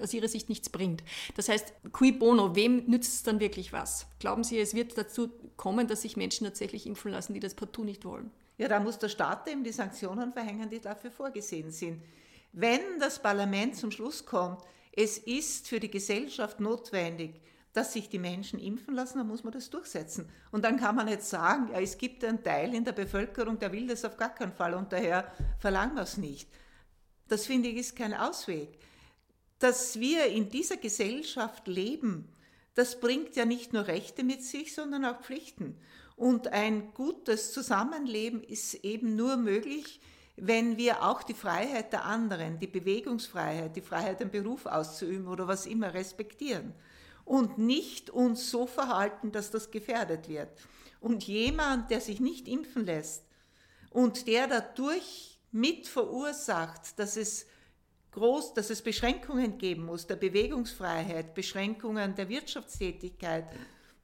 [0.02, 1.04] aus ihrer Sicht nichts bringt.
[1.36, 4.06] Das heißt, cui bono, wem nützt es dann wirklich was?
[4.20, 7.84] Glauben Sie, es wird dazu kommen, dass sich Menschen tatsächlich impfen lassen, die das partout
[7.84, 8.30] nicht wollen?
[8.58, 12.02] Ja, da muss der Staat eben die Sanktionen verhängen, die dafür vorgesehen sind.
[12.54, 14.62] Wenn das Parlament zum Schluss kommt,
[14.94, 17.42] es ist für die Gesellschaft notwendig,
[17.76, 20.30] dass sich die Menschen impfen lassen, dann muss man das durchsetzen.
[20.50, 23.74] Und dann kann man nicht sagen, ja, es gibt einen Teil in der Bevölkerung, der
[23.74, 26.50] will das auf gar keinen Fall und daher verlangen wir es nicht.
[27.28, 28.80] Das finde ich ist kein Ausweg.
[29.60, 32.30] Dass wir in dieser Gesellschaft leben,
[32.76, 35.78] das bringt ja nicht nur Rechte mit sich, sondern auch Pflichten.
[36.16, 40.00] Und ein gutes Zusammenleben ist eben nur möglich,
[40.38, 45.46] wenn wir auch die Freiheit der anderen, die Bewegungsfreiheit, die Freiheit, einen Beruf auszuüben oder
[45.50, 46.74] was immer respektieren
[47.26, 50.50] und nicht uns so verhalten, dass das gefährdet wird.
[51.02, 53.24] Und jemand, der sich nicht impfen lässt
[53.90, 57.48] und der dadurch mit verursacht, dass es
[58.12, 63.46] groß, dass es Beschränkungen geben muss, der Bewegungsfreiheit, Beschränkungen der Wirtschaftstätigkeit,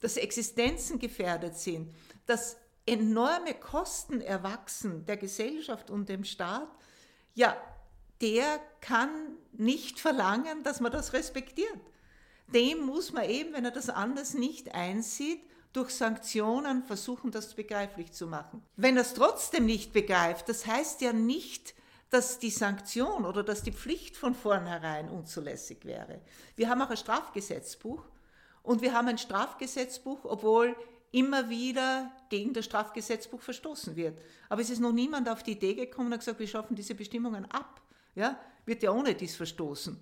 [0.00, 1.94] dass Existenzen gefährdet sind,
[2.26, 6.68] dass enorme Kosten erwachsen der Gesellschaft und dem Staat,
[7.34, 7.56] ja,
[8.20, 11.80] der kann nicht verlangen, dass man das respektiert.
[12.52, 15.40] Dem muss man eben, wenn er das anders nicht einsieht,
[15.72, 18.62] durch Sanktionen versuchen, das begreiflich zu machen.
[18.76, 21.74] Wenn er es trotzdem nicht begreift, das heißt ja nicht,
[22.10, 26.20] dass die Sanktion oder dass die Pflicht von vornherein unzulässig wäre.
[26.56, 28.04] Wir haben auch ein Strafgesetzbuch
[28.62, 30.76] und wir haben ein Strafgesetzbuch, obwohl
[31.10, 34.18] immer wieder gegen das Strafgesetzbuch verstoßen wird.
[34.50, 36.94] Aber es ist noch niemand auf die Idee gekommen und hat gesagt, wir schaffen diese
[36.94, 37.80] Bestimmungen ab.
[38.14, 39.98] Ja, wird ja ohne dies verstoßen.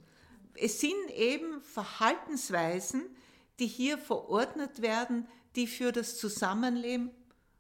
[0.61, 3.03] Es sind eben Verhaltensweisen,
[3.59, 7.11] die hier verordnet werden, die für das Zusammenleben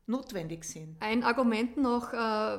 [0.06, 0.96] notwendig sind.
[1.00, 2.58] Ein Argument noch, äh,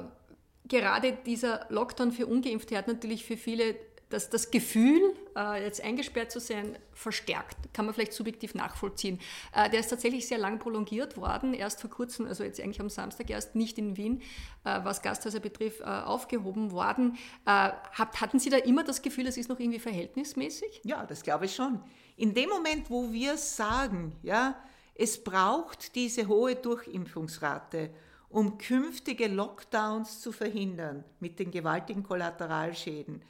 [0.68, 3.76] gerade dieser Lockdown für Ungeimpfte hat natürlich für viele
[4.14, 7.74] dass das Gefühl, äh, jetzt eingesperrt zu sein, verstärkt.
[7.74, 9.20] Kann man vielleicht subjektiv nachvollziehen.
[9.56, 12.90] Äh, der ist tatsächlich sehr lang prolongiert worden, erst vor kurzem, also jetzt eigentlich am
[12.90, 14.22] Samstag erst, nicht in Wien,
[14.64, 17.18] äh, was Gasthäuser betrifft, aufgehoben worden.
[17.46, 20.82] hatten Sie da immer das Gefühl, das ist noch irgendwie verhältnismäßig?
[20.84, 21.82] Ja, das glaube ich schon.
[22.18, 24.56] In dem Moment, wo wir sagen, ja,
[24.96, 27.92] es braucht diese hohe Durchimpfungsrate,
[28.30, 33.22] um künftige Lockdowns zu verhindern mit den gewaltigen Kollateralschäden,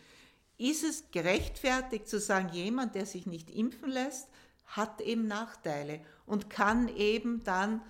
[0.61, 4.29] ist es gerechtfertigt zu sagen, jemand, der sich nicht impfen lässt,
[4.65, 7.81] hat eben Nachteile und kann eben dann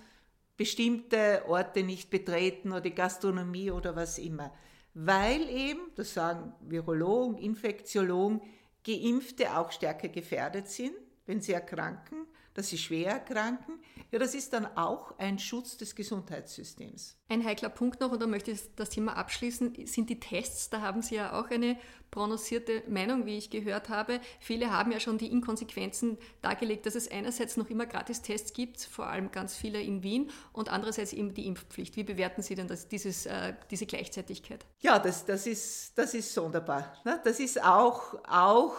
[0.56, 4.52] bestimmte Orte nicht betreten oder die Gastronomie oder was immer.
[4.94, 8.40] Weil eben, das sagen Virologen, Infektiologen,
[8.84, 10.92] Geimpfte auch stärker gefährdet sind,
[11.26, 13.80] wenn sie erkranken dass sie schwer erkranken,
[14.12, 17.16] ja, das ist dann auch ein Schutz des Gesundheitssystems.
[17.30, 20.68] Ein heikler Punkt noch, und da möchte ich das Thema abschließen, sind die Tests.
[20.68, 21.78] Da haben Sie ja auch eine
[22.10, 24.20] prononcierte Meinung, wie ich gehört habe.
[24.38, 29.06] Viele haben ja schon die Inkonsequenzen dargelegt, dass es einerseits noch immer Gratistests gibt, vor
[29.06, 31.96] allem ganz viele in Wien, und andererseits eben die Impfpflicht.
[31.96, 34.66] Wie bewerten Sie denn das, dieses, äh, diese Gleichzeitigkeit?
[34.80, 36.98] Ja, das, das, ist, das ist sonderbar.
[37.06, 37.18] Ne?
[37.24, 38.74] Das ist auch, auch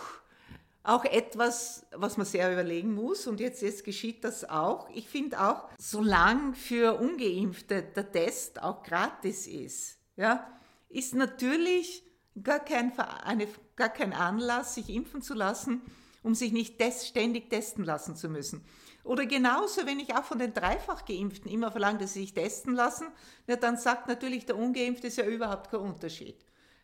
[0.84, 3.26] auch etwas, was man sehr überlegen muss.
[3.26, 4.90] Und jetzt, jetzt geschieht das auch.
[4.94, 10.46] Ich finde auch, solange für Ungeimpfte der Test auch gratis ist, ja,
[10.90, 12.04] ist natürlich
[12.42, 15.82] gar kein, eine, gar kein Anlass, sich impfen zu lassen,
[16.22, 18.64] um sich nicht test, ständig testen lassen zu müssen.
[19.04, 22.74] Oder genauso, wenn ich auch von den dreifach Geimpften immer verlange, dass sie sich testen
[22.74, 23.08] lassen,
[23.48, 26.38] ja, dann sagt natürlich der Ungeimpfte ist ja überhaupt kein Unterschied.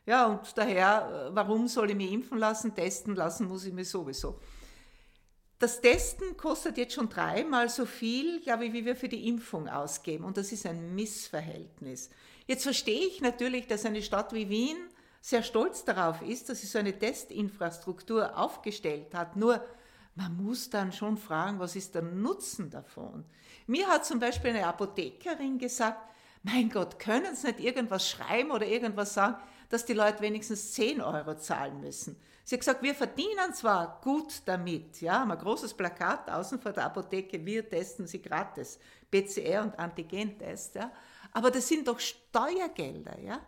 [0.09, 2.73] Ja, und daher, äh, warum soll ich mich impfen lassen?
[2.73, 4.39] Testen lassen muss ich mir sowieso.
[5.59, 9.69] Das Testen kostet jetzt schon dreimal so viel, glaube ich, wie wir für die Impfung
[9.69, 10.23] ausgeben.
[10.23, 12.09] Und das ist ein Missverhältnis.
[12.47, 14.77] Jetzt verstehe ich natürlich, dass eine Stadt wie Wien
[15.21, 19.35] sehr stolz darauf ist, dass sie so eine Testinfrastruktur aufgestellt hat.
[19.35, 19.63] Nur,
[20.15, 23.25] man muss dann schon fragen, was ist der Nutzen davon?
[23.67, 26.09] Mir hat zum Beispiel eine Apothekerin gesagt,
[26.41, 29.35] mein Gott, können Sie nicht irgendwas schreiben oder irgendwas sagen?
[29.69, 32.19] Dass die Leute wenigstens 10 Euro zahlen müssen.
[32.43, 36.71] Sie hat gesagt, wir verdienen zwar gut damit, ja, haben ein großes Plakat außen vor
[36.71, 38.79] der Apotheke, wir testen sie gratis,
[39.11, 40.91] PCR und Antigentest, ja,
[41.31, 43.39] aber das sind doch Steuergelder, ja.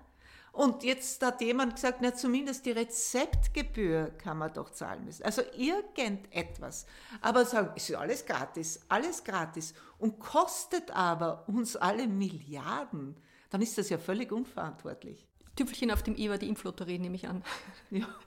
[0.51, 5.23] Und jetzt hat jemand gesagt, na zumindest die Rezeptgebühr kann man doch zahlen müssen.
[5.23, 6.85] Also irgendetwas.
[7.21, 13.15] Aber sagen, ist ja alles gratis, alles gratis und kostet aber uns alle Milliarden,
[13.49, 15.25] dann ist das ja völlig unverantwortlich.
[15.55, 17.43] Tüpfelchen auf dem i war die Impflotterie, nehme ich an.
[17.89, 18.07] Ja.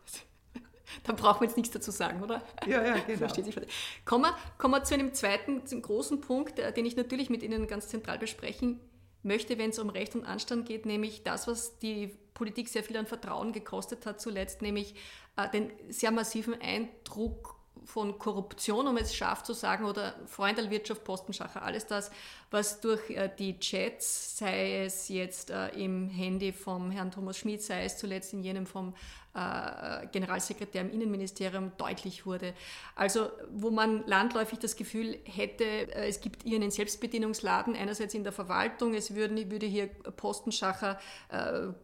[1.03, 2.41] Da brauchen wir jetzt nichts dazu sagen, oder?
[2.67, 3.19] Ja, ja, genau.
[3.19, 3.57] Versteht sich.
[4.05, 7.43] Kommen wir, kommen wir zu einem zweiten, zum großen Punkt, äh, den ich natürlich mit
[7.43, 8.79] Ihnen ganz zentral besprechen
[9.25, 12.97] möchte, wenn es um Recht und Anstand geht, nämlich das, was die Politik sehr viel
[12.97, 14.95] an Vertrauen gekostet hat zuletzt, nämlich
[15.37, 17.54] äh, den sehr massiven Eindruck
[17.85, 22.11] von Korruption, um es scharf zu sagen, oder Freundelwirtschaft, Postenschacher, alles das,
[22.51, 27.63] was durch äh, die Chats, sei es jetzt äh, im Handy vom Herrn Thomas Schmidt,
[27.63, 28.95] sei es zuletzt in jenem vom
[29.35, 32.55] äh, Generalsekretär im Innenministerium deutlich wurde.
[32.95, 38.33] Also wo man landläufig das Gefühl hätte, es gibt hier einen Selbstbedienungsladen, einerseits in der
[38.33, 41.01] Verwaltung, es würden, würde hier Postenschacher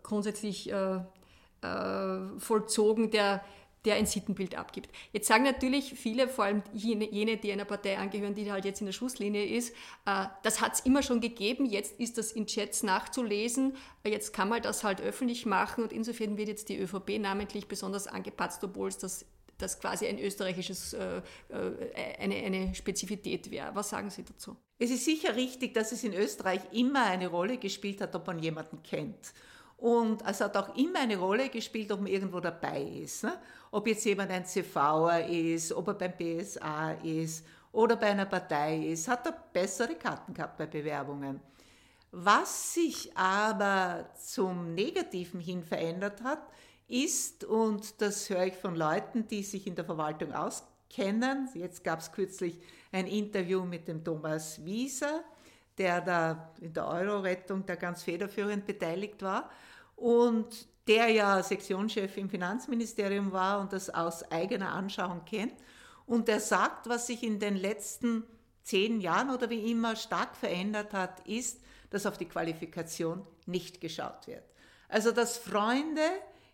[0.02, 0.72] grundsätzlich
[2.38, 3.44] vollzogen, der
[3.84, 4.90] der ein Sittenbild abgibt.
[5.12, 8.80] Jetzt sagen natürlich viele, vor allem jene, jene, die einer Partei angehören, die halt jetzt
[8.80, 9.74] in der Schusslinie ist,
[10.06, 14.48] äh, das hat es immer schon gegeben, jetzt ist das in Chats nachzulesen, jetzt kann
[14.48, 18.88] man das halt öffentlich machen und insofern wird jetzt die ÖVP namentlich besonders angepatzt, obwohl
[18.88, 19.26] es das
[19.60, 23.74] das quasi ein österreichisches, äh, äh, eine, eine Spezifität wäre.
[23.74, 24.56] Was sagen Sie dazu?
[24.78, 28.38] Es ist sicher richtig, dass es in Österreich immer eine Rolle gespielt hat, ob man
[28.38, 29.32] jemanden kennt.
[29.76, 33.24] Und es hat auch immer eine Rolle gespielt, ob man irgendwo dabei ist.
[33.24, 33.38] Ne?
[33.72, 38.78] Ob jetzt jemand ein CVer ist, ob er beim BSA ist oder bei einer Partei
[38.78, 41.40] ist, hat er bessere Karten gehabt bei Bewerbungen.
[42.10, 46.42] Was sich aber zum Negativen hin verändert hat,
[46.88, 52.00] ist, und das höre ich von Leuten, die sich in der Verwaltung auskennen, jetzt gab
[52.00, 55.22] es kürzlich ein Interview mit dem Thomas Wieser,
[55.78, 59.48] der da in der Euro-Rettung da ganz federführend beteiligt war
[59.94, 65.54] und der ja Sektionschef im Finanzministerium war und das aus eigener Anschauung kennt.
[66.04, 68.24] Und der sagt, was sich in den letzten
[68.64, 74.26] zehn Jahren oder wie immer stark verändert hat, ist, dass auf die Qualifikation nicht geschaut
[74.26, 74.42] wird.
[74.88, 76.02] Also dass Freunde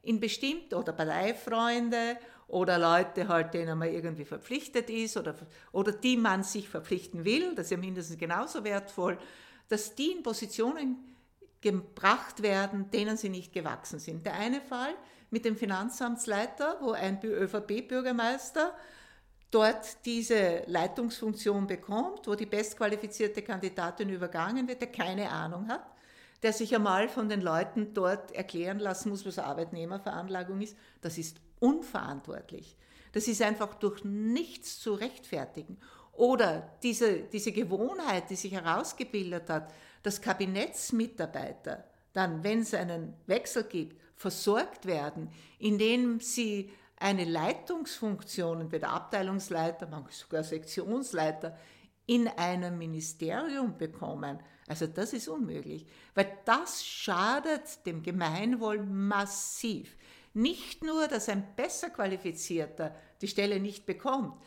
[0.03, 5.35] in bestimmt oder Parteifreunde oder Leute halt, denen man irgendwie verpflichtet ist oder,
[5.72, 9.16] oder die man sich verpflichten will, das ist ja mindestens genauso wertvoll,
[9.68, 11.15] dass die in Positionen
[11.61, 14.27] gebracht werden, denen sie nicht gewachsen sind.
[14.27, 14.95] Der eine Fall
[15.31, 18.75] mit dem Finanzamtsleiter, wo ein ÖVP-Bürgermeister
[19.51, 25.87] dort diese Leitungsfunktion bekommt, wo die bestqualifizierte Kandidatin übergangen wird, der keine Ahnung hat,
[26.42, 31.38] der sich einmal von den Leuten dort erklären lassen muss, was Arbeitnehmerveranlagung ist, das ist
[31.61, 32.77] unverantwortlich.
[33.12, 35.79] Das ist einfach durch nichts zu rechtfertigen.
[36.12, 39.73] Oder diese, diese Gewohnheit, die sich herausgebildet hat,
[40.07, 48.90] dass Kabinettsmitarbeiter dann, wenn es einen Wechsel gibt, versorgt werden, indem sie eine Leitungsfunktion, entweder
[48.90, 51.59] Abteilungsleiter, manchmal sogar Sektionsleiter,
[52.07, 54.38] in einem Ministerium bekommen.
[54.69, 59.97] Also das ist unmöglich, weil das schadet dem Gemeinwohl massiv.
[60.35, 64.40] Nicht nur, dass ein besser qualifizierter die Stelle nicht bekommt,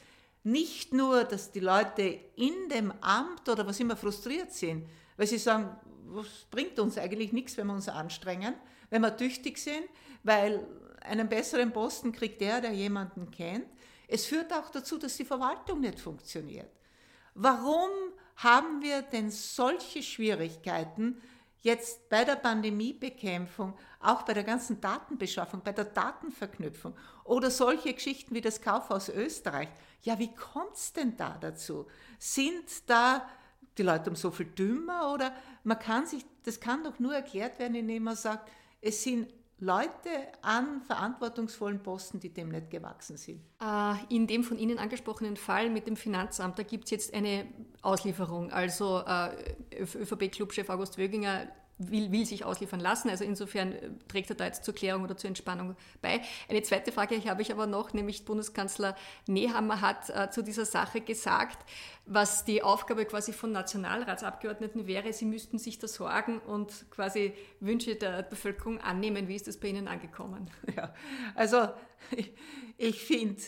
[0.43, 4.87] nicht nur, dass die Leute in dem Amt oder was immer frustriert sind,
[5.19, 8.55] weil sie sagen, was bringt uns eigentlich nichts, wenn wir uns anstrengen,
[8.89, 9.83] wenn wir tüchtig sind,
[10.23, 10.65] weil
[11.01, 13.67] einen besseren Posten kriegt der, der jemanden kennt.
[14.07, 16.71] Es führt auch dazu, dass die Verwaltung nicht funktioniert.
[17.33, 17.89] Warum
[18.37, 21.21] haben wir denn solche Schwierigkeiten
[21.63, 28.33] jetzt bei der Pandemiebekämpfung, auch bei der ganzen Datenbeschaffung, bei der Datenverknüpfung oder solche Geschichten
[28.33, 29.67] wie das Kaufhaus Österreich?
[30.01, 31.87] Ja, wie kommt es denn da dazu?
[32.17, 33.27] Sind da
[33.79, 37.57] die Leute um so viel dümmer oder man kann sich, das kann doch nur erklärt
[37.59, 38.49] werden, indem man sagt,
[38.81, 39.27] es sind
[39.61, 40.09] Leute
[40.41, 43.41] an verantwortungsvollen Posten, die dem nicht gewachsen sind.
[43.61, 47.45] Äh, in dem von Ihnen angesprochenen Fall mit dem Finanzamt, da gibt es jetzt eine
[47.81, 48.51] Auslieferung.
[48.51, 51.47] Also äh, ÖVP-Clubchef August Wöginger
[51.79, 53.09] will, will sich ausliefern lassen.
[53.09, 56.21] Also insofern äh, trägt er da jetzt zur Klärung oder zur Entspannung bei.
[56.47, 58.95] Eine zweite Frage habe ich aber noch, nämlich Bundeskanzler
[59.27, 61.65] Nehammer hat äh, zu dieser Sache gesagt,
[62.05, 65.11] was die Aufgabe quasi von Nationalratsabgeordneten wäre.
[65.13, 69.27] Sie müssten sich da Sorgen und quasi Wünsche der Bevölkerung annehmen.
[69.27, 70.51] Wie ist das bei Ihnen angekommen?
[70.75, 70.93] Ja,
[71.35, 71.69] also
[72.15, 72.31] ich,
[72.77, 73.41] ich finde,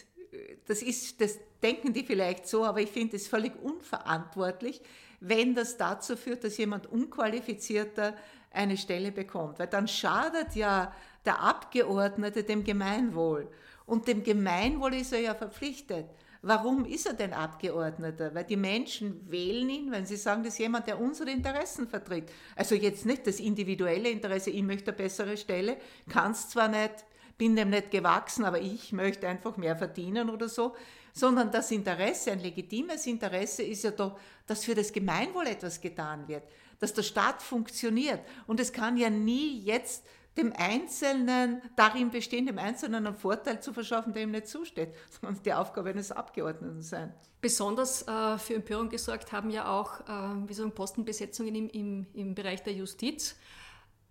[0.66, 4.82] das ist, das denken die vielleicht so, aber ich finde es völlig unverantwortlich,
[5.22, 8.16] wenn das dazu führt, dass jemand unqualifizierter
[8.52, 9.60] eine Stelle bekommt.
[9.60, 10.94] Weil dann schadet ja
[11.26, 13.48] der Abgeordnete dem Gemeinwohl.
[13.86, 16.08] Und dem Gemeinwohl ist er ja verpflichtet.
[16.42, 18.34] Warum ist er denn Abgeordneter?
[18.34, 22.32] Weil die Menschen wählen ihn, wenn sie sagen, das ist jemand, der unsere Interessen vertritt.
[22.56, 25.78] Also jetzt nicht das individuelle Interesse, ich möchte eine bessere Stelle,
[26.10, 27.06] kann es zwar nicht,
[27.38, 30.76] bin dem nicht gewachsen, aber ich möchte einfach mehr verdienen oder so,
[31.14, 36.28] sondern das Interesse, ein legitimes Interesse ist ja doch, dass für das Gemeinwohl etwas getan
[36.28, 36.44] wird,
[36.80, 38.22] dass der Staat funktioniert.
[38.48, 40.04] Und es kann ja nie jetzt
[40.38, 45.44] dem Einzelnen, darin bestehen, dem Einzelnen einen Vorteil zu verschaffen, der ihm nicht zusteht, sondern
[45.44, 47.14] die Aufgabe eines Abgeordneten sein.
[47.42, 52.36] Besonders äh, für Empörung gesorgt haben ja auch äh, wie sagen, Postenbesetzungen im, im, im
[52.36, 53.36] Bereich der Justiz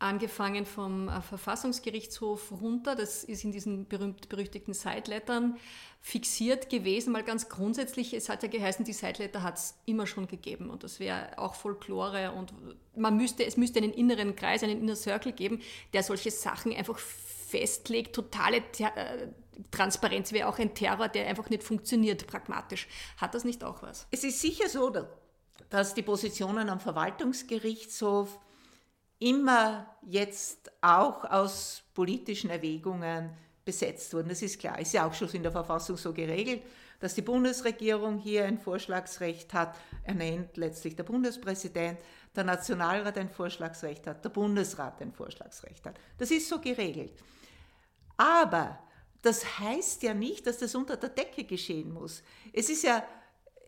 [0.01, 5.57] angefangen vom äh, Verfassungsgerichtshof runter, das ist in diesen berühmt-berüchtigten Sidelettern
[6.01, 10.27] fixiert gewesen, mal ganz grundsätzlich, es hat ja geheißen, die Sideletter hat es immer schon
[10.27, 12.53] gegeben und das wäre auch Folklore und
[12.97, 15.61] man müsste, es müsste einen inneren Kreis, einen Inner Circle geben,
[15.93, 19.29] der solche Sachen einfach festlegt, totale äh,
[19.71, 22.89] Transparenz wäre auch ein Terror, der einfach nicht funktioniert, pragmatisch.
[23.19, 24.07] Hat das nicht auch was?
[24.11, 24.91] Es ist sicher so,
[25.69, 28.39] dass die Positionen am Verwaltungsgerichtshof
[29.21, 33.31] immer jetzt auch aus politischen Erwägungen
[33.65, 34.31] besetzt wurden.
[34.31, 36.63] Das ist klar, ist ja auch schon in der Verfassung so geregelt,
[36.99, 41.99] dass die Bundesregierung hier ein Vorschlagsrecht hat, ernennt letztlich der Bundespräsident,
[42.35, 45.99] der Nationalrat ein Vorschlagsrecht hat, der Bundesrat ein Vorschlagsrecht hat.
[46.19, 47.13] Das ist so geregelt.
[48.17, 48.79] Aber
[49.23, 52.23] das heißt ja nicht, dass das unter der Decke geschehen muss.
[52.53, 53.05] Es ist ja,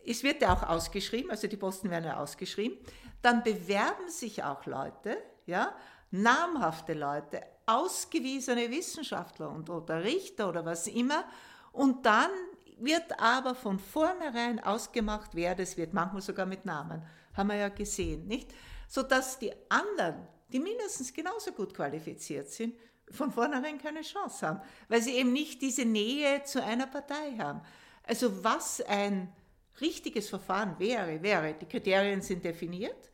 [0.05, 2.77] es wird ja auch ausgeschrieben, also die Posten werden ja ausgeschrieben.
[3.21, 5.75] Dann bewerben sich auch Leute, ja,
[6.11, 11.25] namhafte Leute, ausgewiesene Wissenschaftler und oder Richter oder was immer.
[11.71, 12.29] Und dann
[12.77, 17.69] wird aber von vornherein ausgemacht, wer das wird, manchmal sogar mit Namen, haben wir ja
[17.69, 18.53] gesehen, nicht?
[18.87, 22.75] Sodass die anderen, die mindestens genauso gut qualifiziert sind,
[23.09, 27.61] von vornherein keine Chance haben, weil sie eben nicht diese Nähe zu einer Partei haben.
[28.03, 29.33] Also was ein
[29.81, 33.11] richtiges Verfahren wäre, wäre, die Kriterien sind definiert,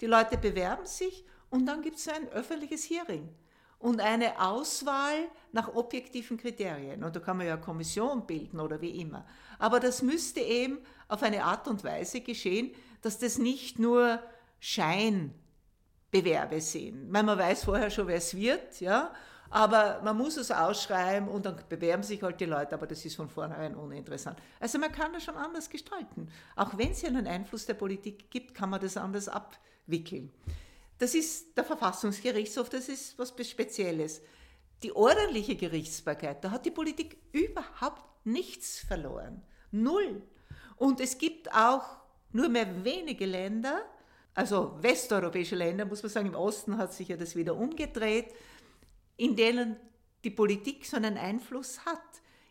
[0.00, 3.28] die Leute bewerben sich und dann gibt es ein öffentliches Hearing
[3.78, 7.04] und eine Auswahl nach objektiven Kriterien.
[7.04, 9.24] Und da kann man ja Kommission bilden oder wie immer.
[9.58, 12.72] Aber das müsste eben auf eine Art und Weise geschehen,
[13.02, 14.20] dass das nicht nur
[14.58, 17.10] Scheinbewerbe sind.
[17.10, 19.12] Man weiß vorher schon, wer es wird, ja,
[19.50, 23.16] aber man muss es ausschreiben und dann bewerben sich halt die Leute, aber das ist
[23.16, 24.38] von vornherein uninteressant.
[24.60, 26.28] Also man kann das schon anders gestalten.
[26.56, 30.32] Auch wenn es ja einen Einfluss der Politik gibt, kann man das anders abwickeln.
[30.98, 34.20] Das ist der Verfassungsgerichtshof, das ist was Spezielles.
[34.82, 39.42] Die ordentliche Gerichtsbarkeit, da hat die Politik überhaupt nichts verloren.
[39.70, 40.22] Null.
[40.76, 41.84] Und es gibt auch
[42.32, 43.82] nur mehr wenige Länder,
[44.34, 48.32] also westeuropäische Länder, muss man sagen, im Osten hat sich ja das wieder umgedreht,
[49.16, 49.76] in denen
[50.22, 52.02] die Politik so einen Einfluss hat.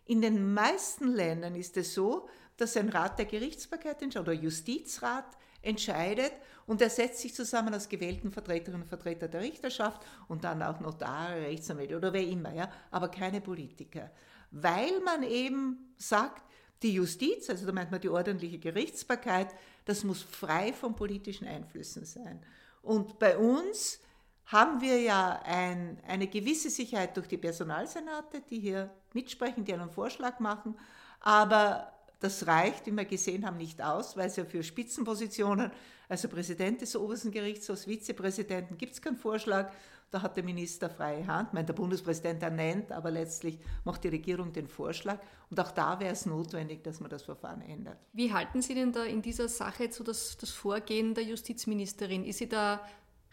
[0.05, 2.27] In den meisten Ländern ist es so,
[2.57, 6.33] dass ein Rat der Gerichtsbarkeit oder Justizrat entscheidet
[6.67, 10.79] und er setzt sich zusammen aus gewählten Vertreterinnen und Vertretern der Richterschaft und dann auch
[10.79, 14.11] Notare, Rechtsanwälte oder wer immer, ja, aber keine Politiker.
[14.51, 16.43] Weil man eben sagt,
[16.83, 19.47] die Justiz, also da meint man die ordentliche Gerichtsbarkeit,
[19.85, 22.43] das muss frei von politischen Einflüssen sein.
[22.81, 23.99] Und bei uns
[24.45, 29.89] haben wir ja ein, eine gewisse Sicherheit durch die Personalsenate, die hier mitsprechen, die einen
[29.89, 30.77] Vorschlag machen,
[31.21, 35.71] aber das reicht, wie wir gesehen haben, nicht aus, weil es ja für Spitzenpositionen,
[36.09, 39.71] also Präsident des obersten Gerichtshofs, Vizepräsidenten, gibt es keinen Vorschlag.
[40.09, 41.49] Da hat der Minister freie Hand.
[41.49, 45.19] Ich meine, der Bundespräsident ernennt, aber letztlich macht die Regierung den Vorschlag.
[45.49, 47.97] Und auch da wäre es notwendig, dass man das Verfahren ändert.
[48.13, 52.23] Wie halten Sie denn da in dieser Sache so das, das Vorgehen der Justizministerin?
[52.23, 52.81] Ist sie da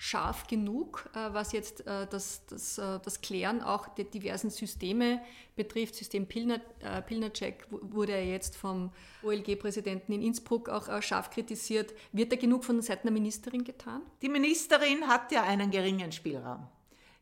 [0.04, 5.22] scharf genug, äh, was jetzt äh, das, das, äh, das Klären auch der diversen Systeme
[5.56, 5.94] betrifft.
[5.94, 6.58] System Pilner,
[7.06, 8.92] Pilnercheck wurde ja jetzt vom
[9.22, 11.94] OLG-Präsidenten in Innsbruck auch scharf kritisiert.
[12.12, 14.02] Wird da genug von Seiten der Ministerin getan?
[14.20, 16.66] Die Ministerin hat ja einen geringen Spielraum.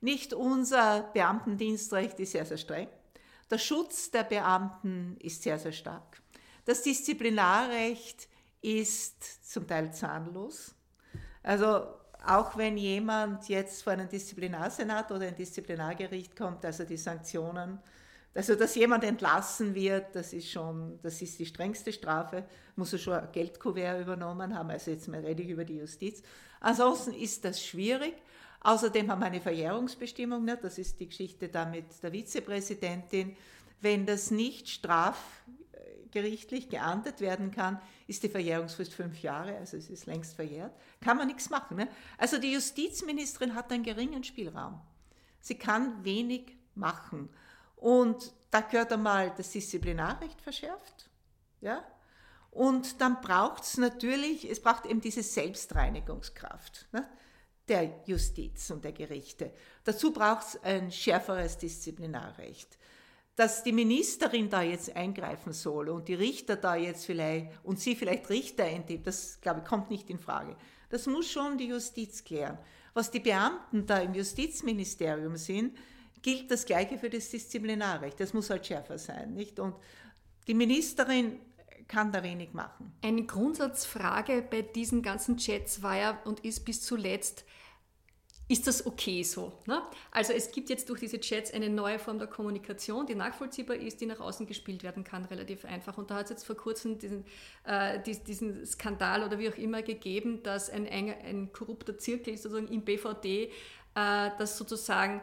[0.01, 2.89] Nicht unser Beamtendienstrecht ist sehr, sehr streng.
[3.49, 6.21] Der Schutz der Beamten ist sehr, sehr stark.
[6.65, 8.29] Das Disziplinarrecht
[8.61, 10.75] ist zum Teil zahnlos.
[11.45, 17.79] Also auch wenn jemand jetzt vor einen Disziplinarsenat oder ein Disziplinargericht kommt, also die Sanktionen,
[18.35, 22.45] also dass jemand entlassen wird, das ist schon, das ist die strengste Strafe,
[22.77, 26.23] muss er schon ein Geldkuvert übernommen haben, also jetzt mal rede ich über die Justiz.
[26.61, 28.15] Ansonsten ist das schwierig.
[28.61, 30.57] Außerdem haben wir eine Verjährungsbestimmung, ne?
[30.61, 33.37] das ist die Geschichte da mit der Vizepräsidentin.
[33.81, 35.43] Wenn das nicht straf
[36.13, 40.73] gerichtlich geahndet werden kann, ist die Verjährungsfrist fünf Jahre, also es ist längst verjährt.
[41.01, 41.77] Kann man nichts machen.
[41.77, 41.89] Ne?
[42.19, 44.81] Also die Justizministerin hat einen geringen Spielraum.
[45.41, 47.29] Sie kann wenig machen.
[47.77, 51.11] Und da gehört einmal das Disziplinarrecht verschärft.
[51.61, 51.85] Ja?
[52.51, 57.09] Und dann braucht es natürlich, es braucht eben diese Selbstreinigungskraft ne?
[57.67, 59.53] der Justiz und der Gerichte.
[59.85, 62.79] Dazu braucht es ein schärferes Disziplinarrecht
[63.37, 67.97] dass die Ministerin da jetzt eingreifen soll und die Richter da jetzt vielleicht und sie
[67.97, 70.57] vielleicht Richter entheben, das glaube ich kommt nicht in Frage.
[70.91, 72.59] Das muss schon die Justiz klären.
[72.95, 75.79] was die Beamten da im Justizministerium sind,
[76.21, 78.21] gilt das Gleiche für das Disziplinarrecht.
[78.21, 79.59] Das muss halt schärfer sein, nicht?
[79.59, 79.75] Und
[80.47, 81.41] die Ministerin
[81.89, 82.93] kann da wenig machen.
[83.03, 87.45] Eine Grundsatzfrage bei diesen ganzen Chats war ja und ist bis zuletzt,
[88.49, 89.53] ist das okay so?
[89.67, 89.83] Ne?
[90.11, 94.01] Also es gibt jetzt durch diese Chats eine neue Form der Kommunikation, die nachvollziehbar ist,
[94.01, 95.97] die nach außen gespielt werden kann, relativ einfach.
[95.97, 97.25] Und da hat es jetzt vor kurzem diesen,
[97.65, 102.69] äh, diesen, Skandal oder wie auch immer gegeben, dass ein, ein, ein korrupter Zirkel sozusagen
[102.69, 103.51] im BVD, äh,
[104.39, 105.23] das sozusagen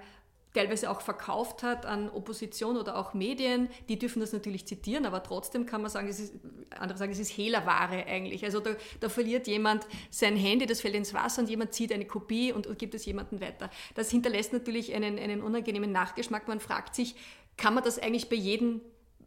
[0.53, 5.21] teilweise auch verkauft hat an Opposition oder auch Medien, die dürfen das natürlich zitieren, aber
[5.21, 6.33] trotzdem kann man sagen, es ist,
[6.71, 8.43] andere sagen, es ist Hehlerware eigentlich.
[8.43, 12.05] Also da, da, verliert jemand sein Handy, das fällt ins Wasser und jemand zieht eine
[12.05, 13.69] Kopie und, und gibt es jemandem weiter.
[13.93, 16.47] Das hinterlässt natürlich einen, einen unangenehmen Nachgeschmack.
[16.47, 17.15] Man fragt sich,
[17.55, 18.81] kann man das eigentlich bei jedem,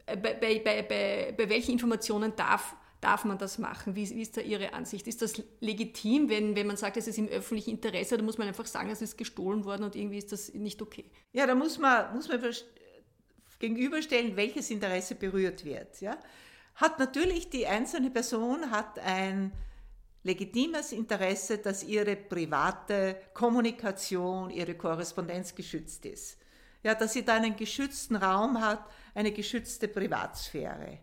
[0.06, 3.96] äh, bei, bei, bei, bei welchen Informationen darf Darf man das machen?
[3.96, 5.09] Wie, wie, ist da Ihre Ansicht?
[5.09, 8.16] Ist das legitim, wenn, wenn man sagt, es ist im öffentlichen Interesse?
[8.16, 11.11] Da muss man einfach sagen, es ist gestohlen worden und irgendwie ist das nicht okay.
[11.32, 12.40] Ja, da muss man, muss man
[13.59, 16.00] gegenüberstellen, welches Interesse berührt wird.
[16.00, 16.16] Ja?
[16.76, 19.50] Hat natürlich die einzelne Person hat ein
[20.22, 26.38] legitimes Interesse, dass ihre private Kommunikation, ihre Korrespondenz geschützt ist.
[26.84, 31.00] Ja, dass sie da einen geschützten Raum hat, eine geschützte Privatsphäre.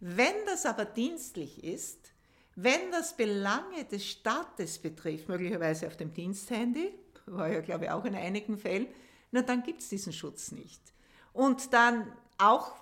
[0.00, 2.12] Wenn das aber dienstlich ist,
[2.54, 6.92] wenn das Belange des Staates betrifft, möglicherweise auf dem Diensthandy,
[7.26, 8.88] war ja glaube ich auch in einigen Fällen,
[9.30, 10.80] na dann gibt es diesen Schutz nicht.
[11.32, 12.72] Und dann auch,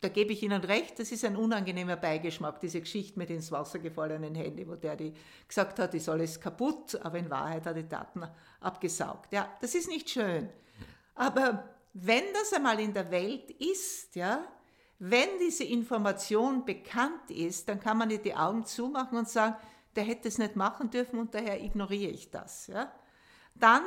[0.00, 3.80] da gebe ich Ihnen recht, das ist ein unangenehmer Beigeschmack, diese Geschichte mit ins Wasser
[3.80, 5.12] gefallenen Handy, wo der die
[5.46, 8.22] gesagt hat, ist alles kaputt, aber in Wahrheit hat die Daten
[8.60, 9.32] abgesaugt.
[9.32, 10.48] Ja, das ist nicht schön.
[11.14, 14.46] Aber wenn das einmal in der Welt ist, ja,
[14.98, 19.56] wenn diese Information bekannt ist, dann kann man nicht die Augen zumachen und sagen,
[19.94, 22.66] der hätte es nicht machen dürfen und daher ignoriere ich das.
[22.66, 22.92] Ja?
[23.54, 23.82] Dann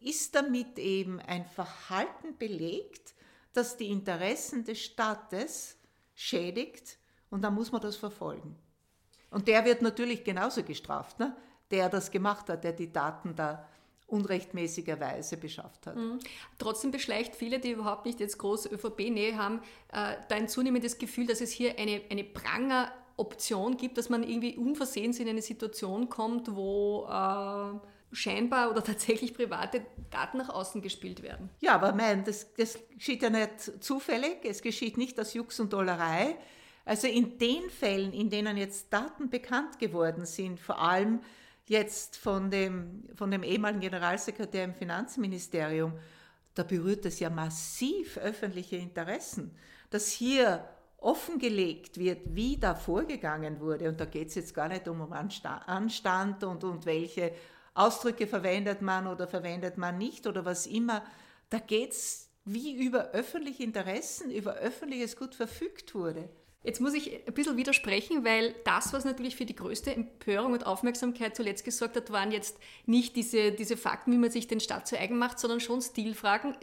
[0.00, 3.14] ist damit eben ein Verhalten belegt,
[3.52, 5.76] das die Interessen des Staates
[6.14, 6.98] schädigt
[7.30, 8.56] und dann muss man das verfolgen.
[9.30, 11.36] Und der wird natürlich genauso gestraft, ne?
[11.70, 13.66] der das gemacht hat, der die Daten da
[14.12, 15.96] unrechtmäßigerweise beschafft hat.
[15.96, 16.18] Mhm.
[16.58, 19.60] Trotzdem beschleicht viele, die überhaupt nicht jetzt groß ÖVP-Nähe haben,
[19.92, 24.22] äh, da ein zunehmendes Gefühl, dass es hier eine, eine Pranger Option gibt, dass man
[24.22, 30.82] irgendwie unversehens in eine Situation kommt, wo äh, scheinbar oder tatsächlich private Daten nach außen
[30.82, 31.48] gespielt werden.
[31.60, 35.72] Ja, aber mein, das, das geschieht ja nicht zufällig, es geschieht nicht aus Jux und
[35.72, 36.36] Dollerei.
[36.84, 41.20] Also in den Fällen, in denen jetzt Daten bekannt geworden sind, vor allem
[41.68, 45.94] jetzt von dem, von dem ehemaligen Generalsekretär im Finanzministerium,
[46.54, 49.56] da berührt es ja massiv öffentliche Interessen,
[49.90, 53.88] dass hier offengelegt wird, wie da vorgegangen wurde.
[53.88, 57.32] Und da geht es jetzt gar nicht um Anstand und, und welche
[57.74, 61.02] Ausdrücke verwendet man oder verwendet man nicht oder was immer.
[61.50, 66.28] Da geht es wie über öffentliche Interessen, über öffentliches Gut verfügt wurde.
[66.64, 70.64] Jetzt muss ich ein bisschen widersprechen, weil das, was natürlich für die größte Empörung und
[70.64, 72.56] Aufmerksamkeit zuletzt gesorgt hat, waren jetzt
[72.86, 76.56] nicht diese, diese Fakten, wie man sich den Staat zu eigen macht, sondern schon Stilfragen.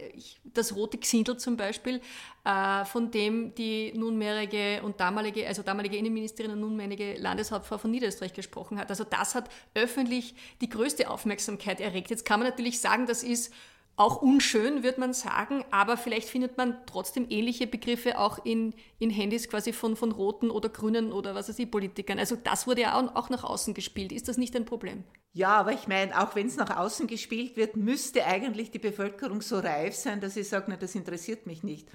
[0.44, 2.00] Das rote Xindel zum Beispiel,
[2.46, 8.32] äh, von dem die nunmehrige und damalige, also damalige Innenministerin und nunmehrige Landeshauptfrau von Niederösterreich
[8.32, 8.88] gesprochen hat.
[8.88, 12.08] Also das hat öffentlich die größte Aufmerksamkeit erregt.
[12.08, 13.52] Jetzt kann man natürlich sagen, das ist
[13.96, 19.10] auch unschön, würde man sagen, aber vielleicht findet man trotzdem ähnliche Begriffe auch in, in
[19.10, 22.18] Handys quasi von, von roten oder grünen oder was weiß ich, Politikern.
[22.18, 24.12] Also das wurde ja auch, nach außen gespielt.
[24.12, 25.04] Ist das nicht ein Problem?
[25.32, 29.42] Ja, aber ich meine, auch wenn es nach außen gespielt wird, müsste eigentlich die Bevölkerung
[29.42, 31.86] so reif sein, dass sie sagt, das interessiert mich nicht.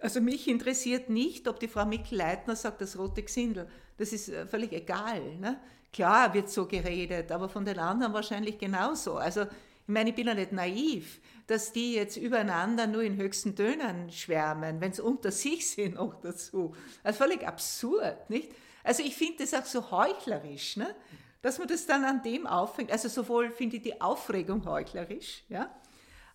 [0.00, 3.68] Also mich interessiert nicht, ob die Frau Mikl-Leitner sagt, das rote Gesindel.
[3.98, 5.36] Das ist äh, völlig egal.
[5.36, 5.60] Ne?
[5.92, 9.16] Klar wird so geredet, aber von den anderen wahrscheinlich genauso.
[9.16, 9.48] Also ich
[9.92, 11.20] meine, ich bin ja nicht naiv,
[11.50, 16.20] dass die jetzt übereinander nur in höchsten Tönen schwärmen, wenn sie unter sich sind noch
[16.20, 16.76] dazu.
[17.02, 18.52] Also völlig absurd, nicht?
[18.84, 20.94] Also ich finde das auch so heuchlerisch, ne?
[21.42, 22.92] dass man das dann an dem auffängt.
[22.92, 25.74] Also sowohl finde ich die Aufregung heuchlerisch, ja,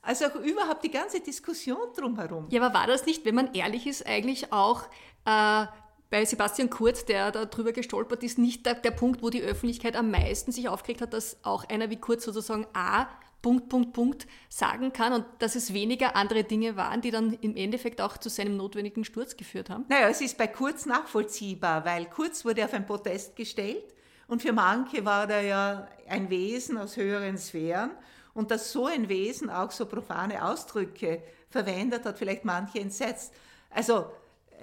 [0.02, 2.48] als auch überhaupt die ganze Diskussion drumherum.
[2.50, 4.84] Ja, aber war das nicht, wenn man ehrlich ist, eigentlich auch
[5.26, 5.66] äh,
[6.10, 9.96] bei Sebastian Kurz, der da drüber gestolpert ist, nicht der, der Punkt, wo die Öffentlichkeit
[9.96, 13.08] am meisten sich aufgeregt hat, dass auch einer wie Kurz sozusagen A
[13.46, 17.56] Punkt, Punkt, Punkt sagen kann und dass es weniger andere Dinge waren, die dann im
[17.56, 19.86] Endeffekt auch zu seinem notwendigen Sturz geführt haben?
[19.88, 23.94] Naja, es ist bei Kurz nachvollziehbar, weil Kurz wurde auf ein Protest gestellt
[24.26, 27.92] und für manche war er ja ein Wesen aus höheren Sphären
[28.34, 33.32] und dass so ein Wesen auch so profane Ausdrücke verwendet hat, vielleicht manche entsetzt.
[33.70, 34.08] Also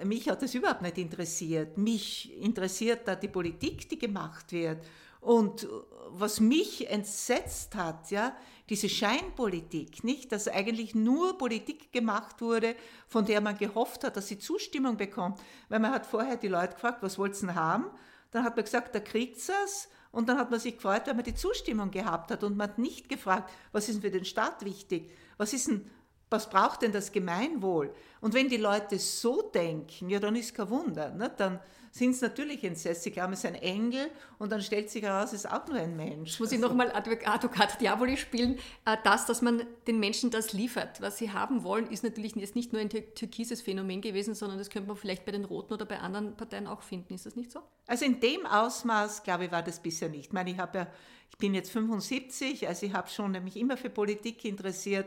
[0.03, 1.77] mich hat das überhaupt nicht interessiert.
[1.77, 4.79] Mich interessiert da die Politik, die gemacht wird
[5.21, 5.69] Und
[6.09, 8.35] was mich entsetzt hat, ja,
[8.69, 12.75] diese Scheinpolitik, nicht, dass eigentlich nur Politik gemacht wurde,
[13.07, 15.39] von der man gehofft hat, dass sie Zustimmung bekommt.
[15.69, 17.85] Weil man hat vorher die Leute gefragt, was wollt ihr haben?
[18.31, 21.23] Dann hat man gesagt, da kriegt es und dann hat man sich gefreut, weil man
[21.23, 24.63] die Zustimmung gehabt hat und man hat nicht gefragt, was ist denn für den Staat
[24.63, 25.11] wichtig?
[25.37, 25.89] Was ist denn,
[26.29, 27.93] was braucht denn das Gemeinwohl?
[28.21, 31.31] Und wenn die Leute so denken, ja, dann ist kein Wunder, ne?
[31.35, 31.59] dann
[31.93, 33.03] sind es natürlich entsetzt.
[33.03, 35.77] Sie glauben, es ist ein Engel und dann stellt sich heraus, es ist auch nur
[35.77, 36.39] ein Mensch.
[36.39, 38.57] Muss ich nochmal Advocat Diaboli spielen?
[38.85, 42.55] Äh, das, dass man den Menschen das liefert, was sie haben wollen, ist natürlich jetzt
[42.55, 45.85] nicht nur ein türkises Phänomen gewesen, sondern das könnte man vielleicht bei den Roten oder
[45.85, 47.13] bei anderen Parteien auch finden.
[47.13, 47.59] Ist das nicht so?
[47.85, 50.25] Also in dem Ausmaß, glaube ich, war das bisher nicht.
[50.25, 50.87] Ich meine, ich habe ja,
[51.29, 55.05] ich bin jetzt 75, also ich habe schon mich immer für Politik interessiert,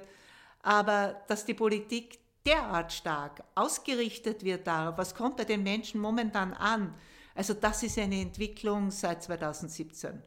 [0.63, 6.55] aber dass die Politik derart stark ausgerichtet wird darauf, was kommt bei den Menschen momentan
[6.55, 6.95] an.
[7.35, 10.23] Also das ist eine Entwicklung seit 2017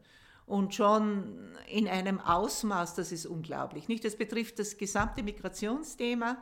[0.50, 3.86] und schon in einem Ausmaß, das ist unglaublich.
[3.86, 4.04] Nicht?
[4.04, 6.38] Das betrifft das gesamte Migrationsthema,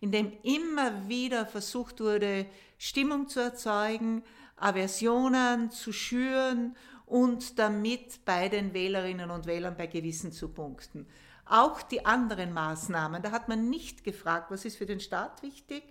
[0.00, 2.46] in dem immer wieder versucht wurde,
[2.78, 4.22] Stimmung zu erzeugen,
[4.56, 6.74] Aversionen zu schüren
[7.04, 11.06] und damit bei den Wählerinnen und Wählern bei Gewissen zu punkten.
[11.52, 15.82] Auch die anderen Maßnahmen, da hat man nicht gefragt, was ist für den Staat wichtig,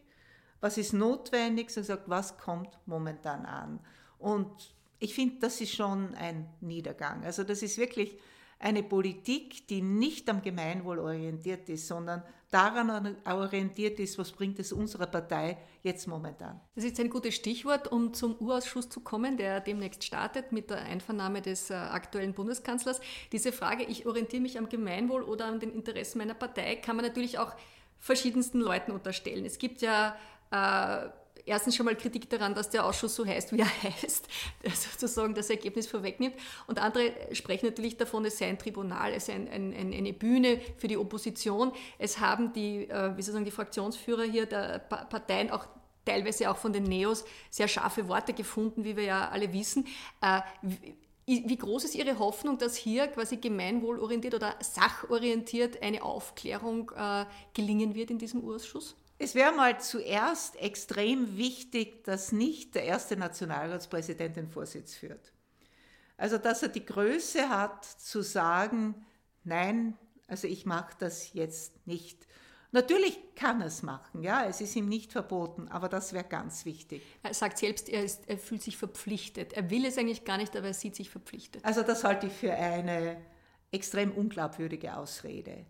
[0.61, 3.81] was ist notwendig, sondern gesagt, was kommt momentan an.
[4.19, 7.25] Und ich finde, das ist schon ein Niedergang.
[7.25, 8.17] Also das ist wirklich
[8.59, 14.73] eine Politik, die nicht am Gemeinwohl orientiert ist, sondern daran orientiert ist, was bringt es
[14.73, 16.59] unserer Partei jetzt momentan.
[16.75, 20.81] Das ist ein gutes Stichwort, um zum Urausschuss zu kommen, der demnächst startet mit der
[20.81, 22.99] Einvernahme des äh, aktuellen Bundeskanzlers.
[23.31, 27.05] Diese Frage, ich orientiere mich am Gemeinwohl oder an den Interessen meiner Partei, kann man
[27.05, 27.53] natürlich auch
[27.99, 29.45] verschiedensten Leuten unterstellen.
[29.45, 30.15] Es gibt ja
[30.51, 31.09] äh,
[31.45, 34.27] erstens schon mal Kritik daran, dass der Ausschuss so heißt, wie er heißt,
[34.73, 36.35] sozusagen das Ergebnis vorwegnimmt.
[36.67, 40.61] Und andere sprechen natürlich davon, es sei ein Tribunal, es sei ein, ein, eine Bühne
[40.77, 41.71] für die Opposition.
[41.97, 45.67] Es haben die, äh, wie soll die Fraktionsführer hier der Parteien auch
[46.05, 49.85] teilweise auch von den Neos sehr scharfe Worte gefunden, wie wir ja alle wissen.
[50.21, 50.41] Äh,
[51.25, 57.93] wie groß ist Ihre Hoffnung, dass hier quasi gemeinwohlorientiert oder sachorientiert eine Aufklärung äh, gelingen
[57.93, 58.95] wird in diesem Ausschuss?
[59.21, 65.33] Es wäre mal zuerst extrem wichtig, dass nicht der erste Nationalratspräsident den Vorsitz führt.
[66.15, 69.05] Also dass er die Größe hat zu sagen,
[69.43, 69.97] nein,
[70.27, 72.27] also ich mache das jetzt nicht.
[72.71, 76.65] Natürlich kann er es machen, ja, es ist ihm nicht verboten, aber das wäre ganz
[76.65, 77.01] wichtig.
[77.23, 79.53] Er sagt selbst, er, ist, er fühlt sich verpflichtet.
[79.53, 81.65] Er will es eigentlich gar nicht, aber er sieht sich verpflichtet.
[81.65, 83.17] Also das halte ich für eine
[83.71, 85.65] extrem unglaubwürdige Ausrede.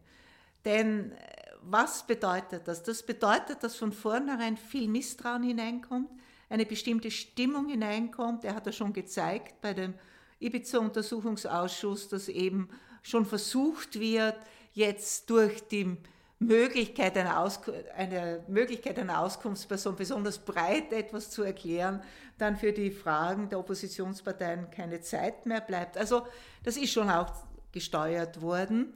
[0.65, 1.13] Denn
[1.62, 2.84] was bedeutet das?
[2.84, 6.10] Das bedeutet, dass von vornherein viel Misstrauen hineinkommt,
[6.49, 8.43] eine bestimmte Stimmung hineinkommt.
[8.43, 9.93] Er hat ja schon gezeigt bei dem
[10.39, 12.70] Ibiza-Untersuchungsausschuss, dass eben
[13.03, 14.36] schon versucht wird,
[14.74, 15.97] jetzt durch die
[16.39, 17.60] Möglichkeit einer, Aus
[17.95, 22.01] eine Möglichkeit einer Auskunftsperson besonders breit etwas zu erklären,
[22.38, 25.97] dann für die Fragen der Oppositionsparteien keine Zeit mehr bleibt.
[25.97, 26.26] Also
[26.64, 27.34] das ist schon auch
[27.74, 28.93] gesteuert worden.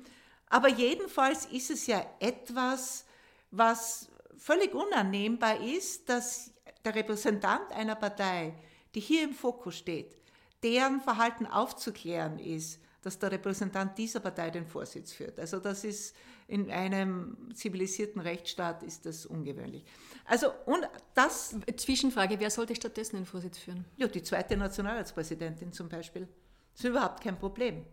[0.53, 3.05] Aber jedenfalls ist es ja etwas,
[3.49, 6.51] was völlig unannehmbar ist, dass
[6.85, 8.53] der Repräsentant einer Partei,
[8.93, 10.15] die hier im Fokus steht,
[10.61, 15.39] deren Verhalten aufzuklären ist, dass der Repräsentant dieser Partei den Vorsitz führt.
[15.39, 16.15] Also das ist
[16.47, 19.83] in einem zivilisierten Rechtsstaat ist das ungewöhnlich.
[20.25, 23.85] Also und das Zwischenfrage: Wer sollte stattdessen den Vorsitz führen?
[23.97, 26.27] Ja, die zweite Nationalratspräsidentin zum Beispiel.
[26.73, 27.87] Das ist überhaupt kein Problem.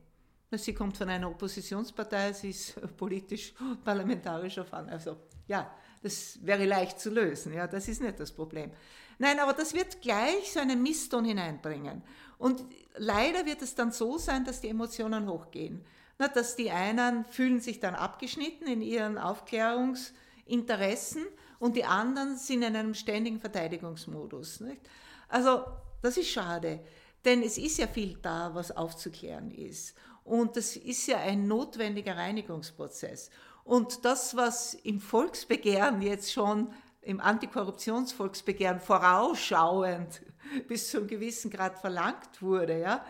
[0.52, 4.88] Sie kommt von einer Oppositionspartei, sie ist politisch, parlamentarisch erfahren.
[4.88, 5.70] Also ja,
[6.02, 7.52] das wäre leicht zu lösen.
[7.52, 8.70] Ja, das ist nicht das Problem.
[9.18, 12.02] Nein, aber das wird gleich so einen Misston hineinbringen.
[12.38, 12.64] Und
[12.96, 15.84] leider wird es dann so sein, dass die Emotionen hochgehen.
[16.18, 21.24] Na, dass die einen fühlen sich dann abgeschnitten in ihren Aufklärungsinteressen
[21.58, 24.60] und die anderen sind in einem ständigen Verteidigungsmodus.
[24.60, 24.80] Nicht?
[25.28, 25.64] Also
[26.02, 26.80] das ist schade,
[27.24, 29.94] denn es ist ja viel da, was aufzuklären ist.
[30.30, 33.30] Und das ist ja ein notwendiger Reinigungsprozess.
[33.64, 36.72] Und das, was im Volksbegehren jetzt schon,
[37.02, 40.22] im Antikorruptionsvolksbegehren vorausschauend
[40.68, 43.04] bis zu einem gewissen Grad verlangt wurde, ja,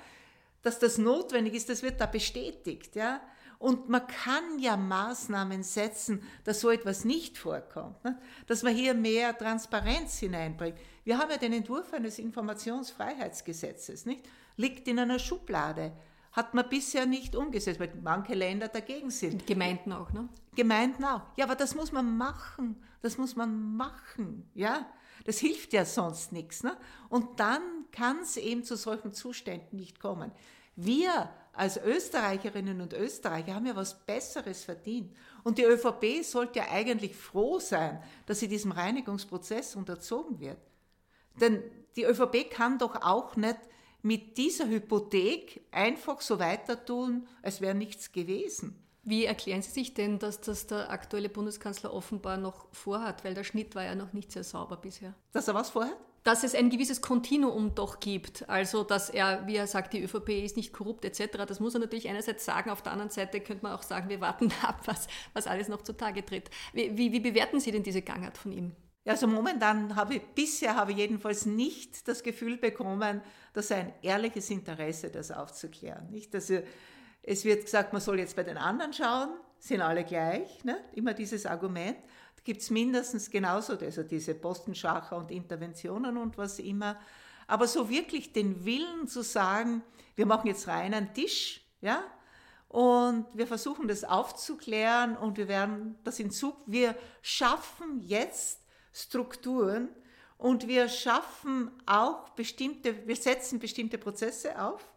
[0.63, 2.97] dass das notwendig ist, das wird da bestätigt.
[2.97, 3.21] Ja.
[3.59, 8.19] Und man kann ja Maßnahmen setzen, dass so etwas nicht vorkommt, ne?
[8.47, 10.79] dass man hier mehr Transparenz hineinbringt.
[11.05, 14.27] Wir haben ja den Entwurf eines Informationsfreiheitsgesetzes, nicht?
[14.57, 15.93] liegt in einer Schublade
[16.33, 19.47] hat man bisher nicht umgesetzt, weil manche Länder dagegen sind.
[19.47, 20.29] Gemeinden auch, ne?
[20.55, 21.23] Gemeinden auch.
[21.37, 22.77] Ja, aber das muss man machen.
[23.03, 24.49] Das muss man machen.
[24.55, 24.87] Ja,
[25.25, 26.63] das hilft ja sonst nichts.
[26.63, 26.77] Ne?
[27.09, 27.63] Und dann
[27.93, 30.31] kann es eben zu solchen Zuständen nicht kommen.
[30.77, 35.15] Wir als Österreicherinnen und Österreicher haben ja was Besseres verdient.
[35.43, 40.59] Und die ÖVP sollte ja eigentlich froh sein, dass sie diesem Reinigungsprozess unterzogen wird.
[41.41, 41.63] Denn
[41.97, 43.59] die ÖVP kann doch auch nicht
[44.03, 48.81] mit dieser Hypothek einfach so weiter tun, als wäre nichts gewesen.
[49.03, 53.25] Wie erklären Sie sich denn, dass das der aktuelle Bundeskanzler offenbar noch vorhat?
[53.25, 55.15] Weil der Schnitt war ja noch nicht sehr sauber bisher.
[55.33, 55.97] Dass er was vorhat?
[56.23, 58.47] Dass es ein gewisses Kontinuum doch gibt.
[58.51, 61.47] Also, dass er, wie er sagt, die ÖVP ist nicht korrupt etc.
[61.49, 62.69] Das muss er natürlich einerseits sagen.
[62.69, 65.81] Auf der anderen Seite könnte man auch sagen, wir warten ab, was, was alles noch
[65.81, 66.51] zutage tritt.
[66.75, 68.73] Wie, wie, wie bewerten Sie denn diese Gangart von ihm?
[69.07, 73.23] Also momentan habe ich, bisher habe ich jedenfalls nicht das Gefühl bekommen,
[73.53, 76.11] dass ein ehrliches Interesse, das aufzuklären.
[76.11, 76.63] Nicht, dass er,
[77.23, 80.79] es wird gesagt, man soll jetzt bei den anderen schauen, sind alle gleich, ne?
[80.95, 81.97] immer dieses Argument.
[82.37, 86.99] Da gibt es mindestens genauso also diese Postenschacher und Interventionen und was immer.
[87.47, 89.83] Aber so wirklich den Willen zu sagen,
[90.15, 92.05] wir machen jetzt rein einen Tisch, ja,
[92.69, 98.60] und wir versuchen das aufzuklären und wir werden das in Zug, wir schaffen jetzt
[98.93, 99.89] Strukturen
[100.39, 104.91] und wir schaffen auch bestimmte, wir setzen bestimmte Prozesse auf,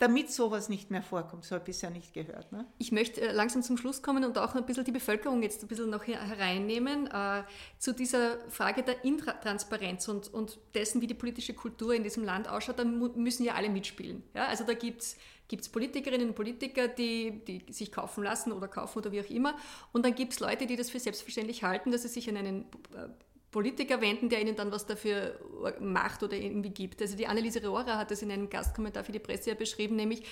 [0.00, 1.44] damit sowas nicht mehr vorkommt.
[1.44, 2.50] So habe ich bisher nicht gehört.
[2.52, 2.66] Ne?
[2.78, 5.68] Ich möchte äh, langsam zum Schluss kommen und auch ein bisschen die Bevölkerung jetzt ein
[5.68, 7.44] bisschen noch hereinnehmen äh,
[7.78, 12.48] zu dieser Frage der Intransparenz und, und dessen, wie die politische Kultur in diesem Land
[12.48, 12.78] ausschaut.
[12.78, 14.22] Da müssen ja alle mitspielen.
[14.34, 14.46] Ja?
[14.46, 15.16] Also da gibt es
[15.46, 19.28] gibt es Politikerinnen und Politiker, die, die sich kaufen lassen oder kaufen oder wie auch
[19.28, 19.56] immer.
[19.92, 22.60] Und dann gibt es Leute, die das für selbstverständlich halten, dass sie sich an einen
[22.94, 23.08] äh,
[23.50, 25.38] Politiker wenden, der ihnen dann was dafür
[25.80, 27.02] macht oder irgendwie gibt.
[27.02, 30.22] Also die Anneliese Rohrer hat das in einem Gastkommentar für die Presse ja beschrieben, nämlich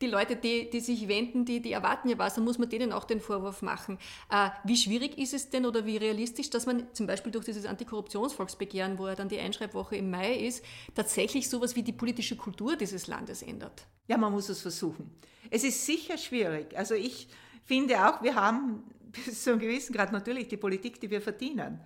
[0.00, 2.92] die Leute, die, die sich wenden, die, die erwarten ja was, dann muss man denen
[2.92, 3.98] auch den Vorwurf machen.
[4.30, 7.66] Äh, wie schwierig ist es denn oder wie realistisch, dass man zum Beispiel durch dieses
[7.66, 10.64] Antikorruptionsvolksbegehren, wo ja dann die Einschreibwoche im Mai ist,
[10.94, 13.86] tatsächlich sowas wie die politische Kultur dieses Landes ändert?
[14.06, 15.10] Ja, man muss es versuchen.
[15.50, 16.78] Es ist sicher schwierig.
[16.78, 17.26] Also ich
[17.64, 18.84] finde auch, wir haben
[19.24, 21.80] bis zu einem gewissen Grad natürlich die Politik, die wir verdienen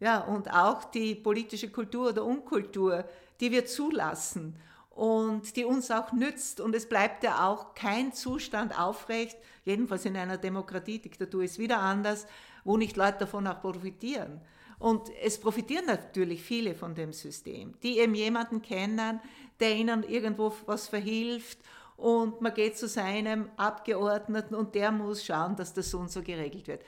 [0.00, 3.04] ja, und auch die politische Kultur oder Unkultur,
[3.40, 4.56] die wir zulassen
[4.90, 6.60] und die uns auch nützt.
[6.60, 11.78] Und es bleibt ja auch kein Zustand aufrecht, jedenfalls in einer Demokratie, Diktatur ist wieder
[11.78, 12.26] anders,
[12.64, 14.40] wo nicht Leute davon auch profitieren.
[14.78, 19.20] Und es profitieren natürlich viele von dem System, die eben jemanden kennen,
[19.60, 21.58] der ihnen irgendwo was verhilft
[21.96, 26.22] und man geht zu seinem Abgeordneten und der muss schauen, dass das so und so
[26.22, 26.82] geregelt wird.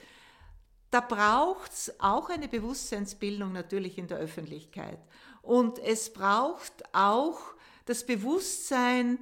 [0.90, 4.98] Da braucht es auch eine Bewusstseinsbildung natürlich in der Öffentlichkeit.
[5.42, 7.38] Und es braucht auch
[7.84, 9.18] das Bewusstsein,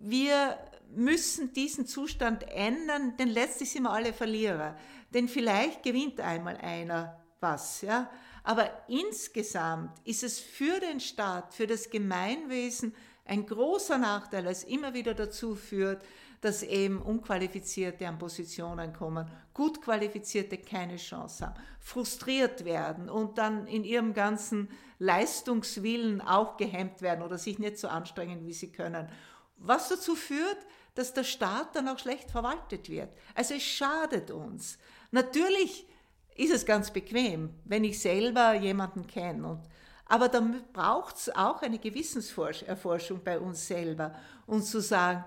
[0.00, 0.58] wir
[0.94, 4.76] müssen diesen Zustand ändern, denn letztlich sind wir alle Verlierer.
[5.12, 8.10] Denn vielleicht gewinnt einmal einer was, ja.
[8.44, 14.94] Aber insgesamt ist es für den Staat, für das Gemeinwesen ein großer Nachteil, das immer
[14.94, 16.04] wieder dazu führt,
[16.46, 23.66] dass eben Unqualifizierte an Positionen kommen, gut Qualifizierte keine Chance haben, frustriert werden und dann
[23.66, 24.68] in ihrem ganzen
[25.00, 29.08] Leistungswillen auch gehemmt werden oder sich nicht so anstrengen, wie sie können.
[29.56, 30.58] Was dazu führt,
[30.94, 33.08] dass der Staat dann auch schlecht verwaltet wird.
[33.34, 34.78] Also es schadet uns.
[35.10, 35.88] Natürlich
[36.36, 39.60] ist es ganz bequem, wenn ich selber jemanden kenne.
[40.04, 44.14] aber dann braucht es auch eine Gewissenserforschung bei uns selber
[44.46, 45.24] und zu sagen,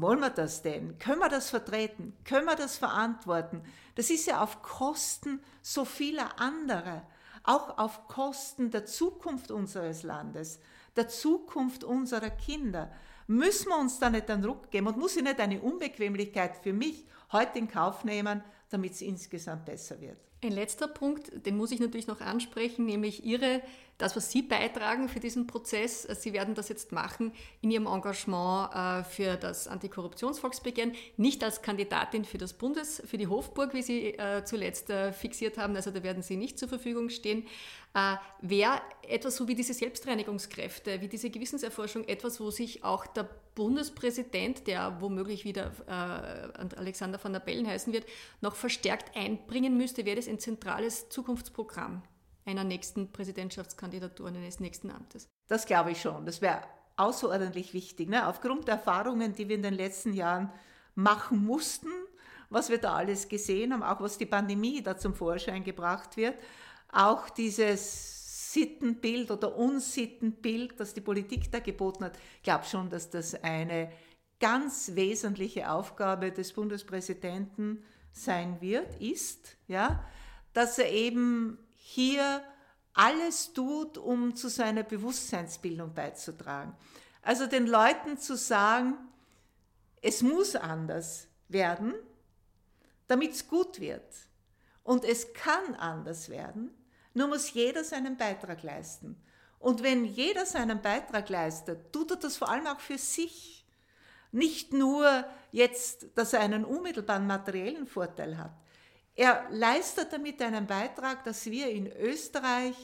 [0.00, 0.98] wollen wir das denn?
[0.98, 2.16] Können wir das vertreten?
[2.24, 3.62] Können wir das verantworten?
[3.94, 7.06] Das ist ja auf Kosten so vieler anderer,
[7.42, 10.60] auch auf Kosten der Zukunft unseres Landes,
[10.96, 12.92] der Zukunft unserer Kinder.
[13.26, 16.72] Müssen wir uns da nicht einen Ruck geben und muss ich nicht eine Unbequemlichkeit für
[16.72, 20.18] mich heute in Kauf nehmen, damit es insgesamt besser wird?
[20.42, 23.60] Ein letzter Punkt, den muss ich natürlich noch ansprechen, nämlich Ihre
[23.98, 26.04] das, was Sie beitragen für diesen Prozess.
[26.04, 31.62] Äh, Sie werden das jetzt machen in Ihrem Engagement äh, für das Antikorruptionsvolksbegehren, nicht als
[31.62, 36.02] Kandidatin für das Bundes, für die Hofburg, wie Sie äh, zuletzt fixiert haben, also da
[36.02, 37.44] werden Sie nicht zur Verfügung stehen.
[38.40, 44.66] Wäre etwas so wie diese Selbstreinigungskräfte, wie diese Gewissenserforschung etwas, wo sich auch der Bundespräsident,
[44.66, 45.72] der womöglich wieder
[46.76, 48.06] Alexander van der Bellen heißen wird,
[48.40, 52.02] noch verstärkt einbringen müsste, wäre das ein zentrales Zukunftsprogramm
[52.48, 55.28] einer nächsten Präsidentschaftskandidatur, eines nächsten Amtes.
[55.48, 56.26] Das glaube ich schon.
[56.26, 56.62] Das wäre
[56.96, 58.08] außerordentlich wichtig.
[58.08, 58.26] Ne?
[58.26, 60.50] Aufgrund der Erfahrungen, die wir in den letzten Jahren
[60.94, 61.90] machen mussten,
[62.50, 66.34] was wir da alles gesehen haben, auch was die Pandemie da zum Vorschein gebracht wird,
[66.90, 73.10] auch dieses Sittenbild oder Unsittenbild, das die Politik da geboten hat, ich glaube schon, dass
[73.10, 73.92] das eine
[74.40, 80.04] ganz wesentliche Aufgabe des Bundespräsidenten sein wird, ist, ja,
[80.52, 81.58] dass er eben
[81.90, 82.44] hier
[82.92, 86.76] alles tut, um zu seiner Bewusstseinsbildung beizutragen.
[87.22, 88.98] Also den Leuten zu sagen,
[90.02, 91.94] es muss anders werden,
[93.06, 94.14] damit es gut wird.
[94.82, 96.74] Und es kann anders werden,
[97.14, 99.16] nur muss jeder seinen Beitrag leisten.
[99.58, 103.66] Und wenn jeder seinen Beitrag leistet, tut er das vor allem auch für sich.
[104.30, 108.52] Nicht nur jetzt, dass er einen unmittelbaren materiellen Vorteil hat.
[109.18, 112.76] Er leistet damit einen Beitrag, dass wir in Österreich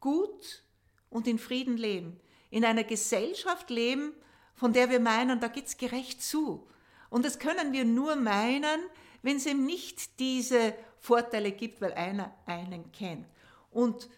[0.00, 0.62] gut
[1.08, 2.20] und in Frieden leben.
[2.50, 4.12] In einer Gesellschaft leben,
[4.54, 6.68] von der wir meinen, da geht es gerecht zu.
[7.08, 8.82] Und das können wir nur meinen,
[9.22, 13.26] wenn es eben nicht diese Vorteile gibt, weil einer einen kennt.
[13.70, 14.10] Und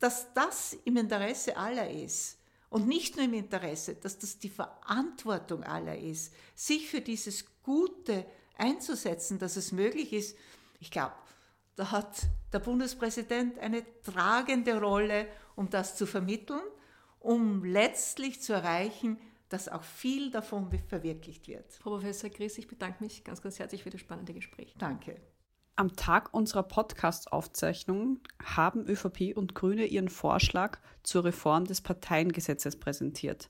[0.00, 2.36] dass das im Interesse aller ist
[2.68, 8.26] und nicht nur im Interesse, dass das die Verantwortung aller ist, sich für dieses Gute
[8.58, 10.36] einzusetzen, dass es möglich ist.
[10.78, 11.14] Ich glaube,
[11.76, 16.62] da hat der Bundespräsident eine tragende Rolle, um das zu vermitteln,
[17.20, 19.18] um letztlich zu erreichen,
[19.48, 21.72] dass auch viel davon verwirklicht wird.
[21.72, 24.74] Frau Professor Chris, ich bedanke mich ganz, ganz herzlich für das spannende Gespräch.
[24.78, 25.20] Danke.
[25.76, 33.48] Am Tag unserer Podcast-Aufzeichnung haben ÖVP und Grüne ihren Vorschlag zur Reform des Parteiengesetzes präsentiert.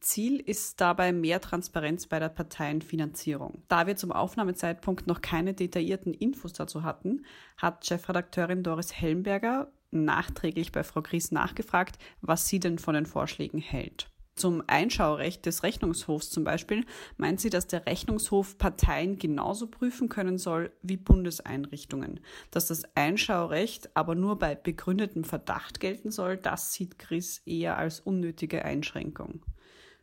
[0.00, 3.62] Ziel ist dabei mehr Transparenz bei der Parteienfinanzierung.
[3.68, 7.24] Da wir zum Aufnahmezeitpunkt noch keine detaillierten Infos dazu hatten,
[7.56, 13.60] hat Chefredakteurin Doris Helmberger nachträglich bei Frau Gries nachgefragt, was sie denn von den Vorschlägen
[13.60, 14.10] hält.
[14.36, 16.84] Zum Einschaurecht des Rechnungshofs zum Beispiel
[17.16, 22.20] meint sie, dass der Rechnungshof Parteien genauso prüfen können soll wie Bundeseinrichtungen.
[22.50, 28.00] Dass das Einschaurecht aber nur bei begründetem Verdacht gelten soll, das sieht Chris eher als
[28.00, 29.40] unnötige Einschränkung.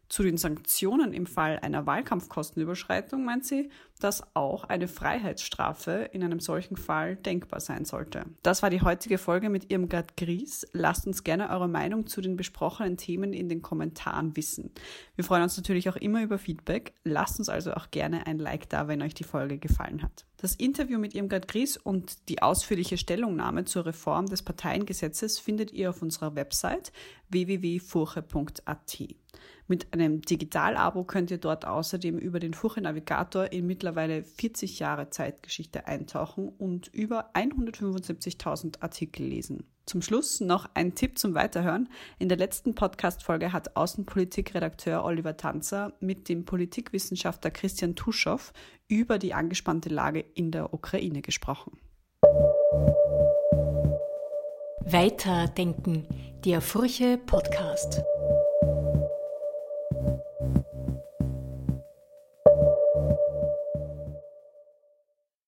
[0.09, 6.39] Zu den Sanktionen im Fall einer Wahlkampfkostenüberschreitung meint sie, dass auch eine Freiheitsstrafe in einem
[6.39, 8.25] solchen Fall denkbar sein sollte.
[8.43, 10.67] Das war die heutige Folge mit Irmgard Gries.
[10.73, 14.71] Lasst uns gerne eure Meinung zu den besprochenen Themen in den Kommentaren wissen.
[15.15, 16.93] Wir freuen uns natürlich auch immer über Feedback.
[17.03, 20.25] Lasst uns also auch gerne ein Like da, wenn euch die Folge gefallen hat.
[20.37, 25.89] Das Interview mit Irmgard Gries und die ausführliche Stellungnahme zur Reform des Parteiengesetzes findet ihr
[25.89, 26.91] auf unserer Website
[27.29, 28.97] www.furche.at.
[29.73, 35.09] Mit einem Digital-Abo könnt ihr dort außerdem über den Furche Navigator in mittlerweile 40 Jahre
[35.09, 39.63] Zeitgeschichte eintauchen und über 175.000 Artikel lesen.
[39.87, 41.89] Zum Schluss noch ein Tipp zum Weiterhören.
[42.19, 48.53] In der letzten Podcast-Folge hat Außenpolitik-Redakteur Oliver Tanzer mit dem Politikwissenschaftler Christian Tuschow
[48.87, 51.79] über die angespannte Lage in der Ukraine gesprochen.
[54.85, 56.05] Weiterdenken,
[56.45, 58.03] der Furche Podcast.